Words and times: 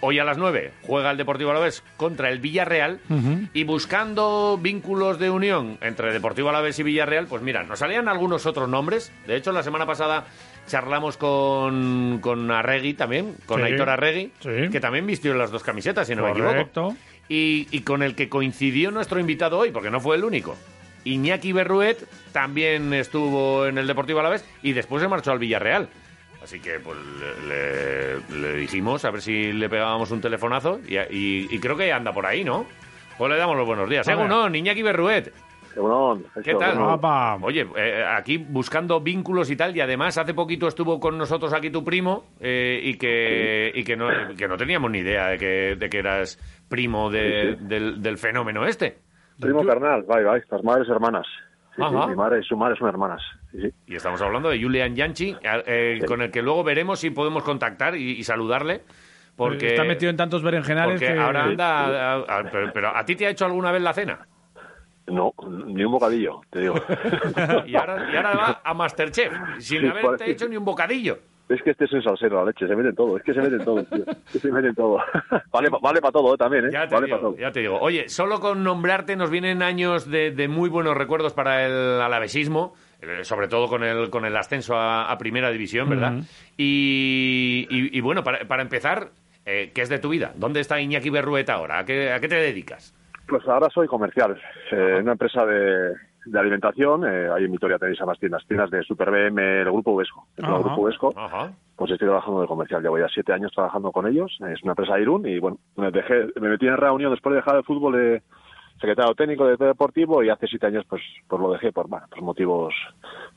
Hoy 0.00 0.18
a 0.20 0.24
las 0.24 0.38
9 0.38 0.70
juega 0.82 1.10
el 1.10 1.16
Deportivo 1.16 1.50
Alavés 1.50 1.82
contra 1.96 2.30
el 2.30 2.38
Villarreal 2.38 3.00
y 3.52 3.64
buscando 3.64 4.56
vínculos 4.60 5.18
de 5.18 5.28
unión 5.28 5.76
entre 5.80 6.12
Deportivo 6.12 6.50
Alavés 6.50 6.78
y 6.78 6.84
Villarreal, 6.84 7.26
pues 7.26 7.42
mira, 7.42 7.64
nos 7.64 7.80
salían 7.80 8.08
algunos 8.08 8.46
otros 8.46 8.68
nombres. 8.68 9.10
De 9.26 9.34
hecho, 9.34 9.50
la 9.50 9.64
semana 9.64 9.86
pasada 9.86 10.26
charlamos 10.68 11.16
con, 11.16 12.18
con 12.20 12.48
Arregui 12.50 12.94
también, 12.94 13.34
con 13.46 13.58
Sí, 13.60 13.66
Aitor 13.66 13.88
Arregui, 13.90 14.30
sí. 14.40 14.68
que 14.70 14.78
también 14.80 15.04
vistió 15.06 15.34
las 15.34 15.50
dos 15.50 15.64
camisetas, 15.64 16.06
si 16.06 16.14
no 16.14 16.22
me 16.22 16.30
equivoco. 16.30 16.54
Y, 17.28 17.66
y 17.72 17.80
con 17.80 18.02
el 18.04 18.14
que 18.14 18.28
coincidió 18.28 18.90
nuestro 18.92 19.18
invitado 19.18 19.58
hoy, 19.58 19.70
porque 19.72 19.90
no 19.90 19.98
fue 20.00 20.14
el 20.16 20.24
único. 20.24 20.56
Iñaki 21.04 21.52
Berruet 21.52 22.06
también 22.32 22.92
estuvo 22.94 23.66
en 23.66 23.78
el 23.78 23.86
Deportivo 23.86 24.20
Alavés 24.20 24.44
y 24.62 24.72
después 24.74 25.02
se 25.02 25.08
marchó 25.08 25.32
al 25.32 25.38
Villarreal. 25.38 25.88
Así 26.48 26.60
que 26.60 26.80
pues 26.80 26.96
le, 27.46 28.40
le- 28.40 28.54
dijimos 28.54 29.04
a 29.04 29.10
ver 29.10 29.20
si 29.20 29.52
le 29.52 29.68
pegábamos 29.68 30.10
un 30.12 30.22
telefonazo 30.22 30.80
y, 30.88 30.96
y- 30.96 31.46
y 31.50 31.60
creo 31.60 31.76
que 31.76 31.92
anda 31.92 32.10
por 32.10 32.24
ahí, 32.24 32.42
¿no? 32.42 32.64
Pues 33.18 33.30
le 33.30 33.36
damos 33.36 33.54
los 33.54 33.66
buenos 33.66 33.86
días. 33.90 34.06
Ver. 34.22 34.48
no, 34.48 34.56
Iñaki 34.56 34.80
Berruet. 34.82 35.30
¿Qué 36.42 36.52
tal? 36.54 36.78
Oye, 37.42 37.66
eh, 37.76 38.02
aquí 38.16 38.38
buscando 38.38 38.98
vínculos 39.02 39.50
y 39.50 39.56
tal, 39.56 39.76
y 39.76 39.82
además 39.82 40.16
hace 40.16 40.32
poquito 40.32 40.68
estuvo 40.68 40.98
con 40.98 41.18
nosotros 41.18 41.52
aquí 41.52 41.68
tu 41.68 41.84
primo 41.84 42.24
eh, 42.40 42.80
y 42.82 42.94
que, 42.96 43.70
y 43.74 43.84
que, 43.84 43.94
no, 43.94 44.08
que 44.34 44.48
no 44.48 44.56
teníamos 44.56 44.90
ni 44.90 45.00
idea 45.00 45.26
de 45.28 45.36
que, 45.36 45.76
de 45.78 45.90
que 45.90 45.98
eras 45.98 46.38
primo 46.70 47.10
de- 47.10 47.56
del, 47.60 48.00
del 48.00 48.16
fenómeno 48.16 48.64
este. 48.64 48.96
Primo 49.38 49.66
carnal, 49.66 50.02
vai, 50.04 50.24
vai, 50.24 50.40
las 50.50 50.64
madres 50.64 50.88
hermanas. 50.88 51.26
Sí, 51.78 52.10
mi 52.10 52.16
madre 52.16 52.40
y 52.40 52.42
su 52.44 52.56
madre 52.56 52.76
son 52.76 52.88
hermanas. 52.88 53.22
Sí, 53.52 53.62
sí. 53.62 53.72
Y 53.86 53.94
estamos 53.96 54.20
hablando 54.20 54.48
de 54.50 54.60
Julian 54.60 54.94
Yanchi, 54.96 55.36
eh, 55.42 56.00
con 56.06 56.22
el 56.22 56.30
que 56.30 56.42
luego 56.42 56.64
veremos 56.64 56.98
si 57.00 57.10
podemos 57.10 57.42
contactar 57.44 57.94
y, 57.96 58.12
y 58.12 58.24
saludarle. 58.24 58.82
Porque, 59.36 59.68
Está 59.68 59.84
metido 59.84 60.10
en 60.10 60.16
tantos 60.16 60.42
berenjenales 60.42 60.94
porque 61.00 61.14
que... 61.14 61.18
ahora 61.20 61.44
anda... 61.44 62.14
a- 62.14 62.38
a- 62.38 62.50
pero, 62.50 62.72
pero 62.72 62.96
¿a 62.96 63.04
ti 63.04 63.14
te 63.14 63.26
ha 63.26 63.30
hecho 63.30 63.44
alguna 63.46 63.70
vez 63.70 63.80
la 63.82 63.92
cena? 63.92 64.26
No, 65.06 65.32
ni 65.48 65.84
un 65.84 65.92
bocadillo, 65.92 66.40
te 66.50 66.60
digo. 66.60 66.74
Y 67.66 67.76
ahora, 67.76 68.04
y 68.12 68.16
ahora 68.16 68.36
va 68.36 68.60
a 68.64 68.74
Masterchef, 68.74 69.32
sin 69.58 69.80
Sí, 69.80 69.86
haberte 69.86 70.30
hecho 70.30 70.48
ni 70.48 70.56
un 70.56 70.64
bocadillo. 70.64 71.18
Es 71.48 71.62
que 71.62 71.70
este 71.70 71.84
es 71.86 71.92
un 71.92 72.02
salsero, 72.02 72.36
la 72.40 72.46
leche, 72.50 72.66
se 72.66 72.76
mete 72.76 72.90
en 72.90 72.94
todo, 72.94 73.16
es 73.16 73.22
que 73.22 73.32
se 73.34 73.40
mete 73.40 73.56
en 73.56 73.64
todo, 73.64 73.82
tío. 73.84 74.04
Se 74.26 74.52
mete 74.52 74.68
en 74.68 74.74
todo. 74.74 74.98
vale, 75.52 75.70
pa- 75.70 75.78
vale 75.80 76.00
para 76.00 76.12
todo, 76.12 76.34
eh, 76.34 76.36
también, 76.38 76.66
¿eh? 76.66 76.70
Ya 76.72 76.86
te, 76.86 76.94
vale 76.94 77.08
para 77.08 77.18
digo, 77.20 77.30
todo. 77.32 77.38
ya 77.40 77.50
te 77.52 77.60
digo. 77.60 77.78
Oye, 77.80 78.08
solo 78.08 78.38
con 78.40 78.62
nombrarte 78.62 79.16
nos 79.16 79.30
vienen 79.30 79.62
años 79.62 80.10
de, 80.10 80.30
de 80.30 80.48
muy 80.48 80.68
buenos 80.68 80.96
recuerdos 80.96 81.32
para 81.32 81.64
el 81.66 82.00
alavesismo, 82.00 82.74
eh, 83.00 83.24
sobre 83.24 83.48
todo 83.48 83.68
con 83.68 83.82
el, 83.84 84.10
con 84.10 84.24
el 84.24 84.36
ascenso 84.36 84.76
a, 84.76 85.10
a 85.10 85.16
Primera 85.18 85.50
División, 85.50 85.88
¿verdad? 85.88 86.14
y, 86.56 87.66
y- 87.70 87.96
y 87.96 88.00
bueno, 88.00 88.22
para, 88.22 88.46
para 88.46 88.62
empezar, 88.62 89.08
eh, 89.46 89.70
¿qué 89.74 89.82
es 89.82 89.88
de 89.88 89.98
tu 89.98 90.10
vida? 90.10 90.32
¿Dónde 90.36 90.60
está 90.60 90.80
Iñaki 90.80 91.08
Berrueta 91.10 91.54
ahora? 91.54 91.78
¿A 91.80 91.84
qué, 91.84 92.12
a 92.12 92.20
qué 92.20 92.28
te 92.28 92.36
dedicas? 92.36 92.94
Pues 93.26 93.46
ahora 93.48 93.68
soy 93.72 93.86
comercial, 93.86 94.36
eh, 94.72 94.96
en 94.96 95.02
una 95.02 95.12
empresa 95.12 95.44
de, 95.46 95.92
de 96.24 96.38
alimentación, 96.38 97.04
eh, 97.06 97.28
ahí 97.34 97.44
en 97.44 97.52
Vitoria 97.52 97.78
tenéis 97.78 98.00
ambas 98.00 98.18
tiendas, 98.18 98.44
tiendas 98.46 98.70
de 98.70 98.82
Super 98.82 99.10
BM, 99.10 99.60
el 99.62 99.64
Grupo 99.72 99.96
Vesco. 99.96 100.26
El 100.36 100.44
Ajá. 100.44 100.58
Grupo 100.58 100.84
Vesco, 100.84 101.12
Ajá. 101.16 101.52
pues 101.76 101.90
estoy 101.90 102.08
trabajando 102.08 102.40
de 102.42 102.46
comercial, 102.46 102.82
llevo 102.82 102.98
ya 102.98 103.08
siete 103.08 103.32
años 103.32 103.52
trabajando 103.54 103.92
con 103.92 104.06
ellos, 104.06 104.36
es 104.50 104.62
una 104.62 104.72
empresa 104.72 104.94
de 104.96 105.02
Irún 105.02 105.26
y 105.26 105.38
bueno, 105.38 105.58
me, 105.76 105.90
dejé, 105.90 106.26
me 106.40 106.48
metí 106.48 106.66
en 106.66 106.76
reunión 106.76 107.10
después 107.12 107.32
de 107.32 107.36
dejar 107.36 107.56
el 107.56 107.64
fútbol 107.64 107.94
de 107.94 108.22
secretario 108.80 109.12
técnico 109.14 109.44
de 109.46 109.56
deportivo 109.56 110.22
y 110.22 110.28
hace 110.30 110.46
siete 110.46 110.66
años 110.66 110.84
pues 110.88 111.02
pues 111.28 111.42
lo 111.42 111.50
dejé 111.50 111.72
por, 111.72 111.88
bueno, 111.88 112.06
por 112.10 112.22
motivos 112.22 112.72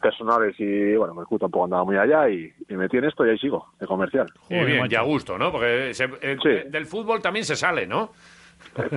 personales 0.01 0.55
y 0.59 0.95
bueno, 0.95 1.13
me 1.15 1.23
tampoco 1.39 1.65
andaba 1.65 1.83
muy 1.83 1.97
allá 1.97 2.29
y, 2.29 2.51
y 2.67 2.73
me 2.73 2.77
metí 2.77 2.97
en 2.97 3.05
esto 3.05 3.25
y 3.25 3.29
ahí 3.31 3.37
sigo, 3.39 3.67
de 3.79 3.87
comercial. 3.87 4.27
Y 4.49 4.53
Joder, 4.55 4.65
bien, 4.65 4.87
y 4.89 4.95
a 4.95 5.01
gusto, 5.01 5.37
¿no? 5.37 5.51
Porque 5.51 5.93
se- 5.93 6.05
eh, 6.21 6.37
Sí. 6.41 6.69
del 6.69 6.85
fútbol 6.85 7.21
también 7.21 7.45
se 7.45 7.55
sale, 7.55 7.87
¿no? 7.87 8.11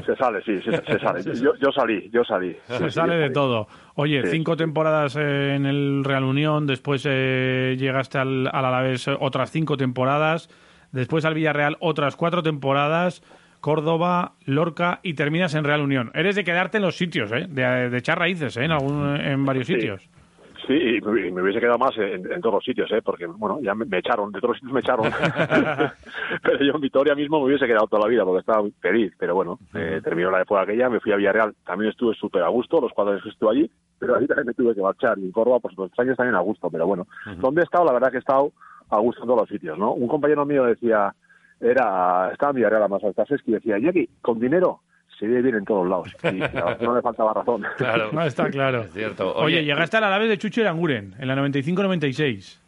Se 0.06 0.16
sale, 0.16 0.40
sí, 0.42 0.60
sí, 0.62 0.70
se 0.86 0.98
sale. 1.00 1.22
Yo, 1.40 1.52
yo 1.60 1.72
salí, 1.72 2.08
yo 2.12 2.22
salí. 2.24 2.56
Se 2.66 2.90
sale 2.90 3.16
de 3.16 3.30
todo. 3.30 3.66
Oye, 3.96 4.22
Sí. 4.24 4.30
cinco 4.30 4.56
temporadas 4.56 5.16
eh, 5.16 5.54
en 5.56 5.66
el 5.66 6.04
Real 6.04 6.24
Unión, 6.24 6.66
después 6.66 7.04
eh, 7.08 7.74
llegaste 7.78 8.18
al, 8.18 8.46
al 8.52 8.64
Alavés 8.64 9.08
eh, 9.08 9.16
otras 9.18 9.50
cinco 9.50 9.76
temporadas, 9.76 10.48
después 10.92 11.24
al 11.24 11.34
Villarreal 11.34 11.76
otras 11.80 12.14
cuatro 12.16 12.42
temporadas, 12.42 13.22
Córdoba, 13.60 14.34
Lorca 14.44 15.00
y 15.02 15.14
terminas 15.14 15.54
en 15.54 15.64
Real 15.64 15.80
Unión. 15.80 16.10
Eres 16.14 16.36
de 16.36 16.44
quedarte 16.44 16.76
en 16.76 16.82
los 16.82 16.96
sitios, 16.96 17.32
¿eh? 17.32 17.46
de, 17.48 17.88
de 17.90 17.98
echar 17.98 18.18
raíces 18.18 18.56
¿eh? 18.56 18.64
en, 18.64 18.72
algún, 18.72 19.16
en 19.20 19.44
varios 19.44 19.66
Sí. 19.66 19.74
sitios. 19.74 20.08
Sí, 20.66 20.72
y 20.72 21.00
me, 21.00 21.42
hubiese 21.42 21.60
quedado 21.60 21.78
más 21.78 21.96
en, 21.98 22.32
en 22.32 22.40
todos 22.40 22.54
los 22.54 22.64
sitios, 22.64 22.90
¿eh? 22.92 23.02
porque, 23.02 23.26
bueno, 23.26 23.60
ya 23.60 23.74
me, 23.74 23.84
me 23.84 23.98
echaron, 23.98 24.32
de 24.32 24.40
todos 24.40 24.50
los 24.50 24.58
sitios 24.58 24.72
me 24.72 24.80
echaron. 24.80 25.12
pero 26.42 26.64
yo 26.64 26.74
en 26.74 26.80
Vitoria 26.80 27.14
mismo 27.14 27.38
me 27.40 27.46
hubiese 27.46 27.66
quedado 27.66 27.86
toda 27.86 28.02
la 28.02 28.08
vida 28.08 28.24
porque 28.24 28.40
estaba 28.40 28.66
feliz. 28.80 29.12
Pero 29.18 29.34
bueno, 29.34 29.58
eh, 29.74 30.00
terminó 30.02 30.30
la 30.30 30.42
época 30.42 30.62
aquella, 30.62 30.88
me 30.88 31.00
fui 31.00 31.12
a 31.12 31.16
Villarreal, 31.16 31.54
también 31.66 31.90
estuve 31.90 32.14
súper 32.14 32.42
a 32.42 32.48
gusto, 32.48 32.80
los 32.80 32.92
cuatro 32.92 33.12
años 33.12 33.24
que 33.24 33.30
estuve 33.30 33.50
allí, 33.50 33.70
pero 33.98 34.16
ahí 34.16 34.26
también 34.26 34.46
me 34.46 34.54
tuve 34.54 34.74
que 34.74 34.80
marchar. 34.80 35.18
Y 35.18 35.26
en 35.26 35.32
Córdoba, 35.32 35.60
pues 35.60 35.76
los 35.76 35.90
años 35.98 36.16
también 36.16 36.36
a 36.36 36.40
gusto, 36.40 36.70
pero 36.70 36.86
bueno. 36.86 37.06
¿Dónde 37.38 37.60
he 37.60 37.64
estado? 37.64 37.84
La 37.84 37.92
verdad 37.92 38.10
que 38.10 38.16
he 38.16 38.20
estado 38.20 38.52
a 38.88 38.98
gusto 38.98 39.22
en 39.22 39.26
todos 39.26 39.40
los 39.40 39.48
sitios, 39.48 39.78
¿no? 39.78 39.92
Un 39.92 40.08
compañero 40.08 40.46
mío 40.46 40.64
decía, 40.64 41.14
era 41.60 42.30
estaba 42.32 42.50
en 42.50 42.56
Villarreal 42.56 42.84
a 42.84 42.88
más 42.88 43.04
altas 43.04 43.28
y 43.44 43.52
decía, 43.52 43.78
Jackie, 43.78 44.08
con 44.22 44.40
dinero 44.40 44.80
se 45.18 45.26
vive 45.26 45.42
bien 45.42 45.56
en 45.56 45.64
todos 45.64 45.88
lados. 45.88 46.08
Y 46.24 46.38
la 46.38 46.76
no 46.80 46.94
le 46.96 47.02
faltaba 47.02 47.32
razón. 47.34 47.62
Claro. 47.76 48.10
No, 48.12 48.22
está 48.22 48.48
claro. 48.50 48.82
Es 48.82 48.92
cierto. 48.92 49.34
Oye, 49.34 49.58
Oye, 49.58 49.64
llegaste 49.64 49.96
al 49.96 50.04
Alavés 50.04 50.28
de 50.28 50.38
Chucho 50.38 50.60
Iranguren 50.60 51.14
en 51.18 51.28
la 51.28 51.36
95-96. 51.36 52.60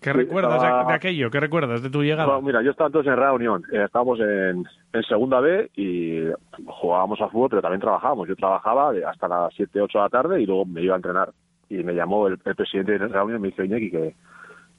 ¿Qué 0.00 0.12
Sí, 0.12 0.16
recuerdas 0.16 0.54
estaba- 0.62 0.84
de 0.84 0.94
aquello? 0.94 1.28
¿Qué 1.30 1.40
recuerdas 1.40 1.82
de 1.82 1.90
tu 1.90 2.02
llegada? 2.02 2.26
Bueno, 2.26 2.42
mira, 2.42 2.62
yo 2.62 2.70
estaba 2.70 2.86
entonces 2.86 3.12
en 3.12 3.18
Real 3.18 3.34
Unión. 3.34 3.64
Eh, 3.72 3.82
estábamos 3.84 4.20
en, 4.20 4.64
en 4.92 5.02
Segunda 5.02 5.40
B 5.40 5.70
y 5.74 6.28
jugábamos 6.66 7.20
a 7.20 7.28
fútbol, 7.28 7.50
pero 7.50 7.62
también 7.62 7.80
trabajábamos. 7.80 8.28
Yo 8.28 8.36
trabajaba 8.36 8.92
hasta 9.08 9.26
las 9.26 9.52
7, 9.54 9.80
8 9.80 9.98
de 9.98 10.04
la 10.04 10.08
tarde 10.08 10.40
y 10.40 10.46
luego 10.46 10.64
me 10.66 10.82
iba 10.82 10.94
a 10.94 10.98
entrenar. 10.98 11.30
Y 11.68 11.82
me 11.82 11.94
llamó 11.94 12.28
el, 12.28 12.38
el 12.44 12.54
presidente 12.54 12.92
de 12.92 13.08
Real 13.08 13.24
Unión 13.24 13.40
y 13.40 13.42
me 13.42 13.48
dice, 13.48 13.64
Iñaki, 13.64 13.90
que, 13.90 14.14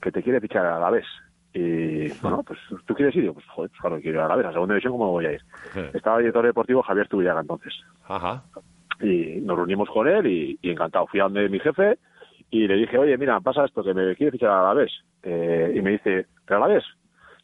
que 0.02 0.12
te 0.12 0.24
quiere 0.24 0.40
fichar 0.40 0.66
a 0.66 0.80
la 0.80 0.90
vez. 0.90 1.06
Y 1.54 2.10
bueno, 2.22 2.44
pues 2.44 2.60
tú 2.86 2.94
quieres 2.94 3.16
ir. 3.16 3.20
Y 3.20 3.22
Digo, 3.24 3.34
pues 3.36 3.46
joder, 3.48 3.70
pues 3.72 3.82
claro, 3.82 4.00
quiero 4.02 4.20
ir 4.20 4.24
a 4.26 4.28
la 4.28 4.36
vez, 4.36 4.46
a 4.46 4.52
segunda 4.54 4.74
división, 4.76 4.94
¿cómo 4.94 5.12
voy 5.12 5.26
a 5.26 5.32
ir? 5.34 5.42
Estaba 5.94 6.18
el 6.18 6.24
director 6.24 6.46
deportivo 6.46 6.82
Javier 6.84 7.08
Tubillaga 7.08 7.42
entonces. 7.42 7.74
Ajá. 8.08 8.44
Y 9.02 9.40
nos 9.42 9.58
reunimos 9.58 9.90
con 9.90 10.08
él 10.08 10.28
y, 10.28 10.60
y 10.62 10.72
encantado. 10.72 11.08
Fui 11.08 11.20
a 11.20 11.24
donde 11.24 11.48
mi 11.50 11.60
jefe 11.60 11.98
y 12.52 12.68
le 12.68 12.76
dije, 12.76 12.98
oye, 12.98 13.18
mira, 13.18 13.40
pasa 13.40 13.66
esto, 13.66 13.84
que 13.84 13.94
me 13.94 14.16
quiere 14.16 14.32
fichar 14.32 14.50
a 14.52 14.64
la 14.64 14.74
vez. 14.74 14.92
Eh, 15.24 15.74
y 15.76 15.82
me 15.82 15.92
dice, 15.92 16.26
¿pero 16.46 16.64
a 16.64 16.68
la 16.68 16.74
vez? 16.76 16.84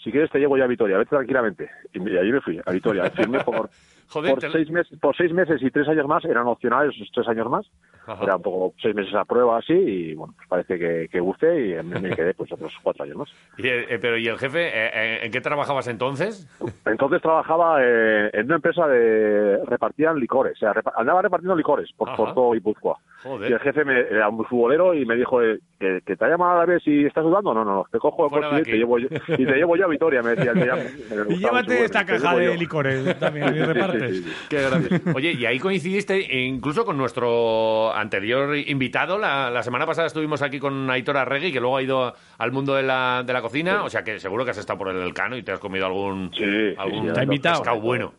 Si 0.04 0.12
quieres 0.12 0.30
te 0.30 0.40
llevo 0.40 0.58
ya 0.58 0.66
a 0.66 0.68
Vitoria, 0.68 0.98
vete 0.98 1.10
tranquilamente. 1.10 1.70
Y, 1.94 2.00
me- 2.00 2.12
y 2.12 2.18
allí 2.18 2.32
me 2.32 2.42
fui, 2.42 2.60
a 2.64 2.72
Vitoria. 2.72 3.10
Firmé 3.12 3.40
por, 3.44 3.70
Joder, 4.08 4.32
por, 4.32 4.40
te- 4.42 4.52
seis 4.52 4.70
meses, 4.70 4.98
por 5.00 5.16
seis 5.16 5.32
meses 5.34 5.62
y 5.62 5.70
tres 5.72 5.88
años 5.88 6.08
más, 6.08 6.24
eran 6.26 6.48
opcionales 6.48 6.96
esos 6.96 7.10
tres 7.14 7.28
años 7.28 7.50
más. 7.50 7.66
Ajá. 8.08 8.24
Era 8.24 8.36
un 8.36 8.42
poco 8.44 8.74
seis 8.82 8.94
meses 8.94 9.14
a 9.16 9.26
prueba 9.26 9.58
así 9.58 9.74
y 9.74 10.14
bueno, 10.14 10.34
pues 10.38 10.48
parece 10.48 10.78
que, 10.78 11.08
que 11.12 11.20
gusté 11.20 11.70
y 11.70 11.84
me, 11.84 12.16
quedé 12.16 12.34
pues 12.36 12.52
otros 12.52 12.72
cuatro 12.84 13.04
años 13.04 13.18
más. 13.18 13.30
Y, 13.58 13.68
eh, 13.68 13.98
pero, 14.00 14.18
¿y 14.18 14.28
el 14.28 14.38
jefe? 14.38 14.68
eh, 14.68 14.92
eh, 14.94 15.20
¿En 15.24 15.32
qué 15.32 15.42
trabajabas 15.42 15.88
entonces? 15.88 16.48
Entonces 16.86 17.22
trabajaba 17.22 17.80
eh, 17.82 18.30
en 18.34 18.46
una 18.46 18.56
empresa 18.56 18.88
de 18.88 19.58
repartían 19.66 20.20
licores, 20.20 20.54
o 20.58 20.60
sea, 20.60 20.74
repa- 20.74 20.94
andaba 20.98 21.22
repartiendo 21.24 21.56
licores 21.56 21.92
por, 21.94 22.10
Ajá. 22.10 22.18
por 22.18 22.34
todo 22.36 22.52
Guipúzcoa. 22.52 22.98
Joder. 23.24 23.50
Y 23.50 23.54
el 23.54 23.60
jefe 23.60 23.84
me, 23.86 24.00
era 24.02 24.30
un 24.30 24.46
futbolero 24.46 24.94
y 24.94 25.04
me 25.06 25.16
dijo 25.16 25.42
eh, 25.42 25.60
que, 25.80 26.02
que 26.06 26.16
te 26.16 26.26
ha 26.26 26.30
llamado 26.30 26.52
a 26.54 26.60
la 26.60 26.66
vez 26.66 26.84
si 26.84 27.06
estás 27.06 27.24
dudando. 27.24 27.54
No, 27.54 27.64
no, 27.66 27.76
no, 27.76 27.86
te 27.92 28.00
cojo 28.00 28.26
el 28.26 28.32
coche 28.32 28.56
de 28.56 28.62
y 28.62 28.64
te, 28.64 28.78
llevo 28.78 28.98
yo, 29.00 29.08
y 29.38 29.46
te 29.46 29.56
llevo 29.56 29.76
yo 29.76 29.86
a 29.86 29.88
Vitoria, 29.88 30.22
me 30.22 30.32
decía. 30.36 30.54
Te 30.54 30.66
llamo. 30.66 30.82
Y 31.30 31.38
llévate 31.38 31.84
esta 31.84 32.06
caja 32.06 32.36
de 32.36 32.58
licores 32.58 33.20
también 33.20 33.56
y 33.56 33.60
repartes. 33.64 34.24
Qué 34.50 34.62
grande. 34.62 35.02
Oye, 35.14 35.34
y 35.34 35.46
ahí 35.46 35.60
coincidiste 35.60 36.36
incluso 36.46 36.86
con 36.86 36.98
nuestro 36.98 37.94
anterior 37.94 38.56
invitado. 38.56 39.18
La, 39.18 39.50
la 39.50 39.64
semana 39.64 39.86
pasada 39.86 40.08
estuvimos 40.08 40.42
aquí 40.42 40.60
con 40.60 40.90
Aitor 40.90 41.18
Arregui, 41.18 41.52
que 41.52 41.60
luego 41.60 41.78
ha 41.78 41.82
ido 41.82 42.14
al 42.38 42.52
mundo 42.52 42.76
de 42.76 42.84
la, 42.84 43.24
de 43.26 43.34
la 43.34 43.42
cocina. 43.42 43.84
O 43.84 43.90
sea 43.90 44.04
que 44.04 44.20
seguro 44.20 44.46
que 44.46 44.52
has 44.52 44.58
estado 44.58 44.80
por 44.80 44.90
el 44.90 45.02
Elcano 45.02 45.36
y 45.38 45.44
te 45.44 45.52
has 45.52 45.60
comido 45.60 45.86
algún, 45.86 46.32
Sí, 46.34 46.44
sí, 46.44 46.76
algún 46.78 47.08
sí, 47.08 47.14
Te 47.14 47.24
invitado. 47.24 47.60
pescado 47.62 47.82
bueno. 47.82 48.14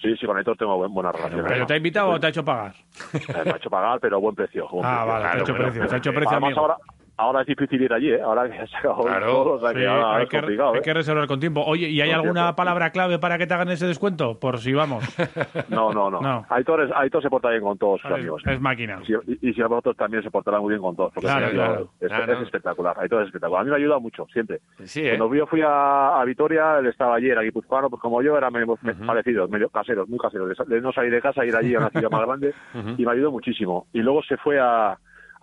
Sí, 0.00 0.14
sí, 0.20 0.26
con 0.26 0.38
Héctor 0.38 0.56
tengo 0.58 0.76
buen- 0.76 0.92
buena 0.92 1.12
relación. 1.12 1.44
¿Pero 1.46 1.66
te 1.66 1.72
ha 1.74 1.76
invitado 1.78 2.08
o 2.10 2.20
te 2.20 2.26
ha 2.26 2.28
hecho 2.28 2.44
pagar? 2.44 2.74
Eh, 3.14 3.20
Me 3.44 3.52
ha 3.52 3.56
hecho 3.56 3.70
pagar, 3.70 3.98
pero 4.00 4.20
buen 4.20 4.34
precio. 4.34 4.68
buen 4.68 4.84
Ah, 4.84 5.04
precio. 5.04 5.12
vale, 5.12 5.22
te 5.24 5.28
ha 5.28 5.40
hecho 5.40 5.52
bueno, 5.52 5.64
precio, 5.72 5.88
te 5.88 5.94
ha 5.94 5.98
hecho 5.98 6.10
precio 6.12 6.30
Además 6.30 6.46
amigo. 6.48 6.60
ahora, 6.60 6.76
ahora 7.16 7.40
es 7.42 7.46
difícil 7.46 7.80
ir 7.82 7.92
allí, 7.92 8.10
¿eh? 8.12 8.20
Ahora 8.20 8.48
que 8.50 8.66
se 8.66 8.76
acabado 8.76 9.04
Claro, 9.04 9.26
todo, 9.26 9.52
o 9.54 9.60
sea 9.60 9.70
Sí, 9.70 9.76
que 9.76 9.86
ahora 9.86 10.16
hay, 10.16 10.22
es 10.24 10.28
que, 10.28 10.36
complicado, 10.38 10.72
hay 10.72 10.78
¿eh? 10.78 10.82
que 10.82 10.94
reservar 10.94 11.26
con 11.26 11.40
tiempo. 11.40 11.62
Oye, 11.64 11.88
¿y 11.88 12.00
hay 12.00 12.10
Con 12.10 12.20
alguna 12.20 12.40
tiempo. 12.42 12.56
palabra 12.56 12.90
clave 12.90 13.18
para 13.18 13.38
que 13.38 13.46
te 13.46 13.54
hagan 13.54 13.68
ese 13.70 13.86
descuento? 13.86 14.38
Por 14.38 14.58
si 14.58 14.72
vamos. 14.72 15.04
No, 15.68 15.92
no, 15.92 16.10
no. 16.10 16.20
No. 16.20 16.46
Aitor, 16.50 16.82
es- 16.82 16.90
Aitor 16.94 17.22
se 17.22 17.30
porta 17.30 17.48
bien 17.50 17.62
con 17.62 17.76
todos 17.78 18.00
sus 18.00 18.10
amigos. 18.10 18.42
es 18.46 18.60
máquina. 18.60 18.98
Y, 19.02 19.06
si- 19.06 19.38
y 19.48 19.52
si 19.54 19.62
a 19.62 19.66
vosotros 19.66 19.96
también 19.96 20.22
se 20.22 20.30
portará 20.30 20.60
muy 20.60 20.70
bien 20.70 20.82
con 20.82 20.94
todos. 20.96 21.12
Porque 21.12 21.26
Claro, 21.26 21.46
es, 21.46 21.52
claro. 21.52 21.88
es- 22.00 22.12
Ah, 22.12 22.20
es 22.22 22.28
no. 22.38 22.44
espectacular. 22.44 22.96
Aitor 23.00 23.22
es 23.22 23.26
espectacular. 23.28 23.60
A 23.60 23.64
mí 23.64 23.70
me 23.70 23.76
ha 23.76 23.78
ayudado 23.78 24.00
mucho, 24.00 24.26
siempre. 24.32 24.60
Sí, 24.84 25.00
¿eh? 25.06 25.16
Cuando 25.16 25.34
yo 25.34 25.46
fui 25.46 25.62
a, 25.62 26.20
a 26.20 26.24
Vitoria, 26.24 26.78
él 26.78 26.86
estaba 26.86 27.16
allí, 27.16 27.30
era 27.30 27.42
guipuzcoano, 27.42 27.88
pues 27.90 28.00
como 28.02 28.22
yo, 28.22 28.36
eran 28.36 28.52
medio 28.52 28.76
parecidos, 29.06 29.48
medio 29.50 29.68
caseros, 29.68 30.08
muy 30.08 30.18
caseros, 30.18 30.48
de, 30.68 30.80
no 30.80 30.92
salir 30.92 31.12
de 31.12 31.20
casa, 31.22 31.44
ir 31.44 31.56
allí 31.56 31.74
a 31.74 31.78
una 31.78 31.90
ciudad 31.90 32.10
más 32.10 32.20
grande, 32.26 32.54
y 32.98 33.04
me 33.06 33.12
ayudó 33.12 33.30
muchísimo. 33.32 33.86
Y 33.92 34.00
luego 34.00 34.22
se 34.22 34.36
fue 34.36 34.60
a, 34.60 34.96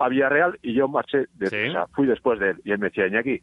a 0.04 0.10
Villarreal 0.10 0.58
y 0.62 0.74
yo 0.74 0.88
marché, 0.88 1.26
de, 1.36 1.48
Sí. 1.48 1.70
o 1.70 1.72
sea, 1.72 1.88
fui 1.88 2.08
después 2.08 2.40
de 2.40 2.52
él, 2.52 2.62
y 2.64 2.72
él 2.72 2.80
me 2.80 2.88
decía, 2.88 3.08
Iñaki, 3.08 3.42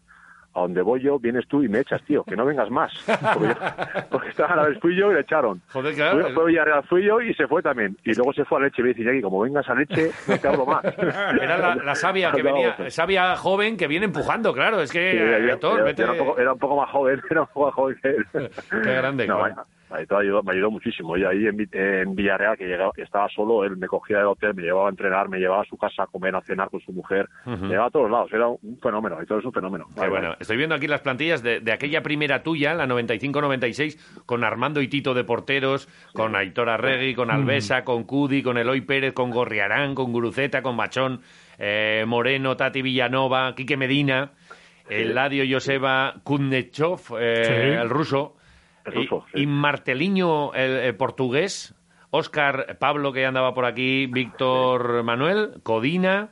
a 0.54 0.60
donde 0.62 0.80
voy 0.82 1.00
yo, 1.00 1.18
vienes 1.18 1.46
tú 1.46 1.62
y 1.62 1.68
me 1.68 1.78
echas, 1.80 2.02
tío, 2.04 2.24
que 2.24 2.34
no 2.34 2.44
vengas 2.46 2.70
más. 2.70 2.90
Porque, 3.34 3.48
yo- 3.48 3.54
porque 4.10 4.28
estaba 4.30 4.54
a 4.54 4.56
la 4.56 4.62
vez, 4.68 4.78
fui 4.80 4.96
yo 4.96 5.10
y 5.10 5.14
le 5.14 5.20
echaron. 5.20 5.60
Joder, 5.72 5.94
claro. 5.94 6.20
Fue, 6.22 6.32
fue 6.32 6.46
Villarreal, 6.46 6.82
fui 6.84 7.04
yo 7.04 7.20
y 7.20 7.34
se 7.34 7.46
fue 7.46 7.62
también. 7.62 7.96
Y 8.02 8.14
luego 8.14 8.32
se 8.32 8.44
fue 8.46 8.58
a 8.58 8.62
Leche 8.62 8.80
y 8.80 8.82
me 8.82 8.88
dice, 8.88 9.02
Iñaki, 9.02 9.20
como 9.22 9.40
vengas 9.40 9.68
a 9.68 9.74
Leche, 9.74 10.10
no 10.26 10.38
te 10.38 10.48
hablo 10.48 10.66
más. 10.66 10.82
Era 11.40 11.58
la, 11.58 11.74
la 11.76 11.94
sabia 11.94 12.32
que 12.34 12.42
venía, 12.42 12.74
pues. 12.76 12.94
sabia 12.94 13.36
joven 13.36 13.76
que 13.76 13.86
viene 13.86 14.06
empujando, 14.06 14.52
claro. 14.54 14.80
Es 14.80 14.90
que, 14.90 15.12
Sí, 15.12 15.16
era, 15.18 15.36
Aitor, 15.52 15.80
era- 15.80 15.84
vete- 15.92 16.02
era 16.02 16.12
un 16.12 16.18
poco, 16.18 16.38
era 16.40 16.52
un 16.54 16.58
poco 16.58 16.76
más 16.76 16.90
joven, 16.90 17.20
era 17.30 17.40
un 17.42 17.46
poco 17.48 17.66
más 17.66 17.74
joven 17.74 17.98
que 18.02 18.08
él. 18.08 18.26
Qué 18.70 18.92
grande, 18.94 19.26
No, 19.28 19.44
Aitor 19.90 20.22
ayudó, 20.22 20.42
me 20.42 20.52
ayudó 20.52 20.70
muchísimo. 20.70 21.16
Y 21.16 21.24
ahí 21.24 21.46
en, 21.46 21.68
en 21.72 22.14
Villarreal, 22.14 22.56
que 22.56 22.66
llegaba, 22.66 22.92
estaba 22.96 23.28
solo, 23.28 23.64
él 23.64 23.76
me 23.76 23.86
cogía 23.86 24.18
del 24.18 24.26
hotel, 24.26 24.54
me 24.54 24.62
llevaba 24.62 24.86
a 24.88 24.90
entrenar, 24.90 25.28
me 25.28 25.38
llevaba 25.38 25.62
a 25.62 25.64
su 25.64 25.76
casa 25.76 26.02
a 26.02 26.06
comer, 26.06 26.34
a 26.36 26.40
cenar 26.42 26.70
con 26.70 26.80
su 26.80 26.92
mujer. 26.92 27.28
Me 27.46 27.56
llevaba 27.68 27.86
a 27.88 27.90
todos 27.90 28.10
lados. 28.10 28.32
Era 28.32 28.48
un 28.48 28.78
fenómeno. 28.82 29.16
Aitor 29.18 29.38
es 29.40 29.44
un 29.46 29.52
fenómeno. 29.52 29.86
Qué 29.94 30.08
bueno. 30.08 30.28
vale. 30.28 30.36
Estoy 30.40 30.56
viendo 30.56 30.74
aquí 30.74 30.86
las 30.86 31.00
plantillas 31.00 31.42
de, 31.42 31.60
de 31.60 31.72
aquella 31.72 32.02
primera 32.02 32.42
tuya, 32.42 32.74
la 32.74 32.86
95-96, 32.86 34.22
con 34.26 34.44
Armando 34.44 34.80
y 34.82 34.88
Tito 34.88 35.14
de 35.14 35.24
porteros, 35.24 35.88
con 36.12 36.36
Aitor 36.36 36.68
Arregui, 36.68 37.14
con 37.14 37.30
Alvesa, 37.30 37.84
con 37.84 38.04
Cudi, 38.04 38.42
con 38.42 38.58
Eloy 38.58 38.80
Pérez, 38.82 39.12
con 39.14 39.30
Gorriarán, 39.30 39.94
con 39.94 40.12
Guruceta, 40.12 40.62
con 40.62 40.76
Machón, 40.76 41.20
eh, 41.58 42.04
Moreno, 42.06 42.56
Tati 42.56 42.82
Villanova, 42.82 43.54
Quique 43.54 43.76
Medina, 43.76 44.32
Eladio 44.88 45.44
Joseba 45.48 46.14
Kudnechov, 46.24 47.00
eh, 47.20 47.44
Sí. 47.44 47.52
el 47.52 47.90
ruso, 47.90 48.36
Y, 48.94 49.06
sí. 49.06 49.42
y 49.42 49.46
Marteliño, 49.46 50.52
el, 50.54 50.72
el 50.78 50.96
portugués, 50.96 51.74
Óscar 52.10 52.78
Pablo, 52.78 53.12
que 53.12 53.26
andaba 53.26 53.54
por 53.54 53.64
aquí, 53.64 54.06
Víctor 54.06 55.02
Manuel, 55.04 55.60
Codina, 55.62 56.30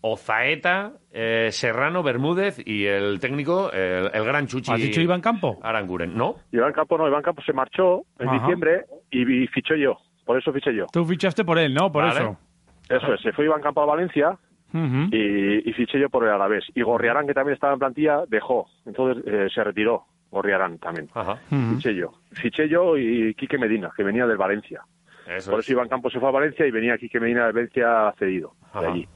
Ozaeta, 0.00 0.92
eh, 1.12 1.48
Serrano, 1.50 2.02
Bermúdez 2.02 2.62
y 2.64 2.86
el 2.86 3.18
técnico, 3.20 3.70
el, 3.72 4.10
el 4.14 4.24
gran 4.24 4.46
Chuchi. 4.46 4.72
¿Has 4.72 4.80
dicho 4.80 5.00
Iván 5.00 5.20
Campo? 5.20 5.58
Aranguren, 5.62 6.16
¿no? 6.16 6.36
Iván 6.52 6.72
Campo 6.72 6.96
no, 6.96 7.08
Iván 7.08 7.22
Campo 7.22 7.42
se 7.42 7.52
marchó 7.52 8.02
en 8.18 8.28
Ajá. 8.28 8.38
diciembre 8.38 8.84
y, 9.10 9.42
y 9.42 9.46
fichó 9.48 9.74
yo. 9.74 9.98
Por 10.24 10.38
eso 10.38 10.52
fiché 10.52 10.74
yo. 10.74 10.86
Tú 10.92 11.04
fichaste 11.04 11.44
por 11.44 11.58
él, 11.58 11.74
¿no? 11.74 11.90
Por 11.90 12.04
Vale. 12.04 12.20
eso. 12.20 12.36
Eso 12.88 13.14
es, 13.14 13.20
se 13.22 13.32
fue 13.32 13.46
Iván 13.46 13.60
Campo 13.60 13.82
a 13.82 13.86
Valencia 13.86 14.38
y 14.72 15.72
fiché 15.72 15.98
yo 15.98 16.10
por 16.10 16.24
el 16.24 16.30
Alavés. 16.30 16.64
Y 16.74 16.82
Gorriarán, 16.82 17.26
que 17.26 17.34
también 17.34 17.54
estaba 17.54 17.72
en 17.72 17.78
plantilla, 17.78 18.24
dejó. 18.28 18.66
Entonces 18.86 19.24
eh, 19.26 19.48
se 19.54 19.64
retiró 19.64 20.04
Gorriarán 20.30 20.78
también. 20.78 21.08
Ajá. 21.14 21.40
Ujú. 21.50 21.76
Fiché 21.76 21.94
yo. 21.94 22.12
Fiché 22.32 22.68
yo 22.68 22.96
y 22.96 23.34
Quique 23.34 23.58
Medina, 23.58 23.90
que 23.96 24.02
venía 24.02 24.26
del 24.26 24.36
Valencia. 24.36 24.82
Eso 25.26 25.50
Por 25.50 25.60
es. 25.60 25.66
eso 25.66 25.72
Iván 25.72 25.88
Campos 25.88 26.12
se 26.12 26.20
fue 26.20 26.28
a 26.28 26.32
Valencia 26.32 26.66
y 26.66 26.70
venía 26.70 26.96
Quique 26.98 27.20
Medina 27.20 27.46
de 27.46 27.52
Valencia 27.52 28.14
cedido. 28.18 28.54
De 28.80 28.86
allí. 28.86 29.08